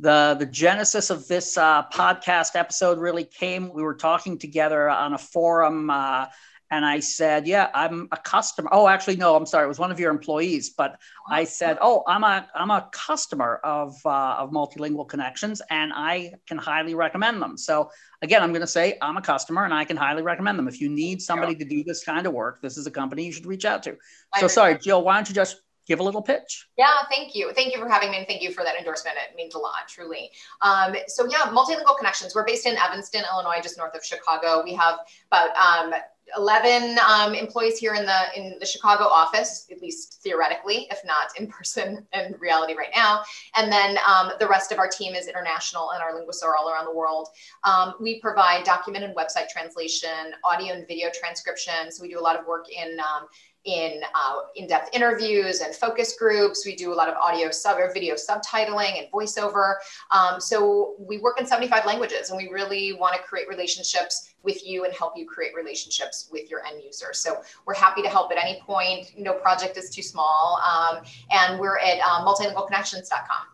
the 0.00 0.36
the 0.38 0.46
genesis 0.46 1.10
of 1.10 1.28
this 1.28 1.56
uh, 1.58 1.84
podcast 1.92 2.56
episode 2.56 2.98
really 2.98 3.24
came. 3.24 3.72
We 3.72 3.82
were 3.82 3.94
talking 3.94 4.38
together 4.38 4.88
on 4.88 5.12
a 5.12 5.18
forum, 5.18 5.90
uh, 5.90 6.26
and 6.70 6.86
I 6.86 7.00
said, 7.00 7.46
"Yeah, 7.46 7.68
I'm 7.74 8.08
a 8.10 8.16
customer." 8.16 8.70
Oh, 8.72 8.88
actually, 8.88 9.16
no, 9.16 9.36
I'm 9.36 9.44
sorry. 9.44 9.66
It 9.66 9.68
was 9.68 9.78
one 9.78 9.92
of 9.92 10.00
your 10.00 10.10
employees, 10.10 10.70
but 10.70 10.98
I 11.28 11.44
said, 11.44 11.76
"Oh, 11.82 12.02
I'm 12.06 12.24
a 12.24 12.48
I'm 12.54 12.70
a 12.70 12.88
customer 12.92 13.60
of 13.62 13.94
uh, 14.06 14.36
of 14.38 14.50
Multilingual 14.50 15.06
Connections, 15.06 15.60
and 15.68 15.92
I 15.94 16.32
can 16.46 16.56
highly 16.56 16.94
recommend 16.94 17.42
them." 17.42 17.58
So 17.58 17.90
again, 18.22 18.42
I'm 18.42 18.50
going 18.50 18.62
to 18.62 18.66
say 18.66 18.96
I'm 19.02 19.18
a 19.18 19.22
customer, 19.22 19.64
and 19.64 19.74
I 19.74 19.84
can 19.84 19.98
highly 19.98 20.22
recommend 20.22 20.58
them. 20.58 20.66
If 20.66 20.80
you 20.80 20.88
need 20.88 21.20
somebody 21.20 21.54
to 21.56 21.64
do 21.64 21.84
this 21.84 22.04
kind 22.04 22.26
of 22.26 22.32
work, 22.32 22.62
this 22.62 22.78
is 22.78 22.86
a 22.86 22.90
company 22.90 23.26
you 23.26 23.32
should 23.32 23.46
reach 23.46 23.66
out 23.66 23.82
to. 23.82 23.96
So 24.38 24.48
sorry, 24.48 24.78
Jill. 24.78 25.02
Why 25.02 25.16
don't 25.16 25.28
you 25.28 25.34
just 25.34 25.60
give 25.90 25.98
a 25.98 26.04
little 26.04 26.22
pitch. 26.22 26.68
Yeah, 26.78 26.92
thank 27.10 27.34
you. 27.34 27.52
Thank 27.52 27.74
you 27.74 27.80
for 27.80 27.88
having 27.88 28.12
me 28.12 28.18
and 28.18 28.26
thank 28.26 28.42
you 28.42 28.52
for 28.52 28.62
that 28.62 28.76
endorsement. 28.76 29.16
It 29.28 29.34
means 29.34 29.56
a 29.56 29.58
lot, 29.58 29.88
truly. 29.88 30.30
Um, 30.62 30.94
so 31.08 31.26
yeah, 31.28 31.50
Multilingual 31.50 31.98
Connections. 31.98 32.32
We're 32.32 32.46
based 32.46 32.64
in 32.64 32.76
Evanston, 32.76 33.24
Illinois, 33.30 33.60
just 33.60 33.76
north 33.76 33.96
of 33.96 34.04
Chicago. 34.04 34.62
We 34.64 34.72
have 34.74 35.00
about 35.32 35.50
um, 35.56 35.92
11 36.36 36.98
um, 36.98 37.34
employees 37.34 37.78
here 37.78 37.94
in 37.94 38.04
the 38.04 38.20
in 38.36 38.56
the 38.60 38.66
Chicago 38.66 39.04
office, 39.04 39.66
at 39.70 39.80
least 39.80 40.20
theoretically, 40.22 40.86
if 40.90 41.00
not 41.04 41.28
in 41.38 41.46
person 41.46 42.06
in 42.12 42.34
reality 42.38 42.74
right 42.74 42.90
now. 42.94 43.22
And 43.56 43.70
then 43.72 43.98
um, 44.06 44.30
the 44.38 44.46
rest 44.46 44.72
of 44.72 44.78
our 44.78 44.88
team 44.88 45.14
is 45.14 45.26
international, 45.26 45.90
and 45.90 46.02
our 46.02 46.14
linguists 46.14 46.42
are 46.42 46.56
all 46.56 46.70
around 46.70 46.84
the 46.84 46.94
world. 46.94 47.28
Um, 47.64 47.94
we 48.00 48.20
provide 48.20 48.64
document 48.64 49.04
and 49.04 49.16
website 49.16 49.48
translation, 49.48 50.34
audio 50.44 50.74
and 50.74 50.86
video 50.86 51.08
transcription. 51.12 51.90
So 51.90 52.02
we 52.02 52.08
do 52.08 52.18
a 52.18 52.20
lot 52.20 52.38
of 52.38 52.46
work 52.46 52.66
in 52.70 52.98
um, 53.00 53.26
in 53.64 54.00
uh, 54.14 54.36
in-depth 54.56 54.94
interviews 54.94 55.60
and 55.60 55.74
focus 55.74 56.16
groups. 56.18 56.64
We 56.64 56.74
do 56.74 56.92
a 56.92 56.96
lot 56.96 57.08
of 57.08 57.14
audio 57.16 57.50
sub 57.50 57.78
or 57.78 57.92
video 57.92 58.14
subtitling 58.14 58.98
and 58.98 59.06
voiceover. 59.12 59.74
Um, 60.10 60.40
so 60.40 60.94
we 60.98 61.18
work 61.18 61.38
in 61.38 61.46
75 61.46 61.84
languages 61.84 62.30
and 62.30 62.38
we 62.38 62.48
really 62.48 62.94
want 62.94 63.16
to 63.16 63.22
create 63.22 63.48
relationships 63.48 64.34
with 64.42 64.66
you 64.66 64.84
and 64.84 64.94
help 64.94 65.16
you 65.16 65.26
create 65.26 65.52
relationships 65.54 66.28
with 66.32 66.50
your 66.50 66.64
end 66.64 66.82
users. 66.82 67.18
So 67.18 67.42
we're 67.66 67.74
happy 67.74 68.02
to 68.02 68.08
help 68.08 68.32
at 68.32 68.38
any 68.38 68.60
point. 68.62 69.12
No 69.18 69.34
project 69.34 69.76
is 69.76 69.90
too 69.90 70.02
small. 70.02 70.60
Um, 70.66 71.02
and 71.30 71.60
we're 71.60 71.78
at 71.78 71.98
uh, 72.00 72.24
multilingualconnections.com. 72.24 73.46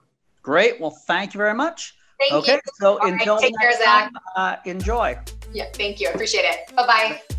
Great. 0.42 0.81
Well, 0.81 0.90
thank 0.90 1.35
you 1.35 1.38
very 1.38 1.55
much. 1.55 1.97
Thank 2.19 2.33
okay, 2.33 2.55
you. 2.55 2.61
so 2.77 2.99
All 2.99 3.09
until 3.09 3.35
right, 3.35 3.42
take 3.42 3.59
care, 3.61 3.73
Zach. 3.73 4.12
Time, 4.12 4.23
uh, 4.37 4.57
enjoy. 4.64 5.19
Yeah, 5.53 5.66
thank 5.75 6.01
you. 6.01 6.09
Appreciate 6.09 6.45
it. 6.45 6.75
Bye-bye. 6.75 7.36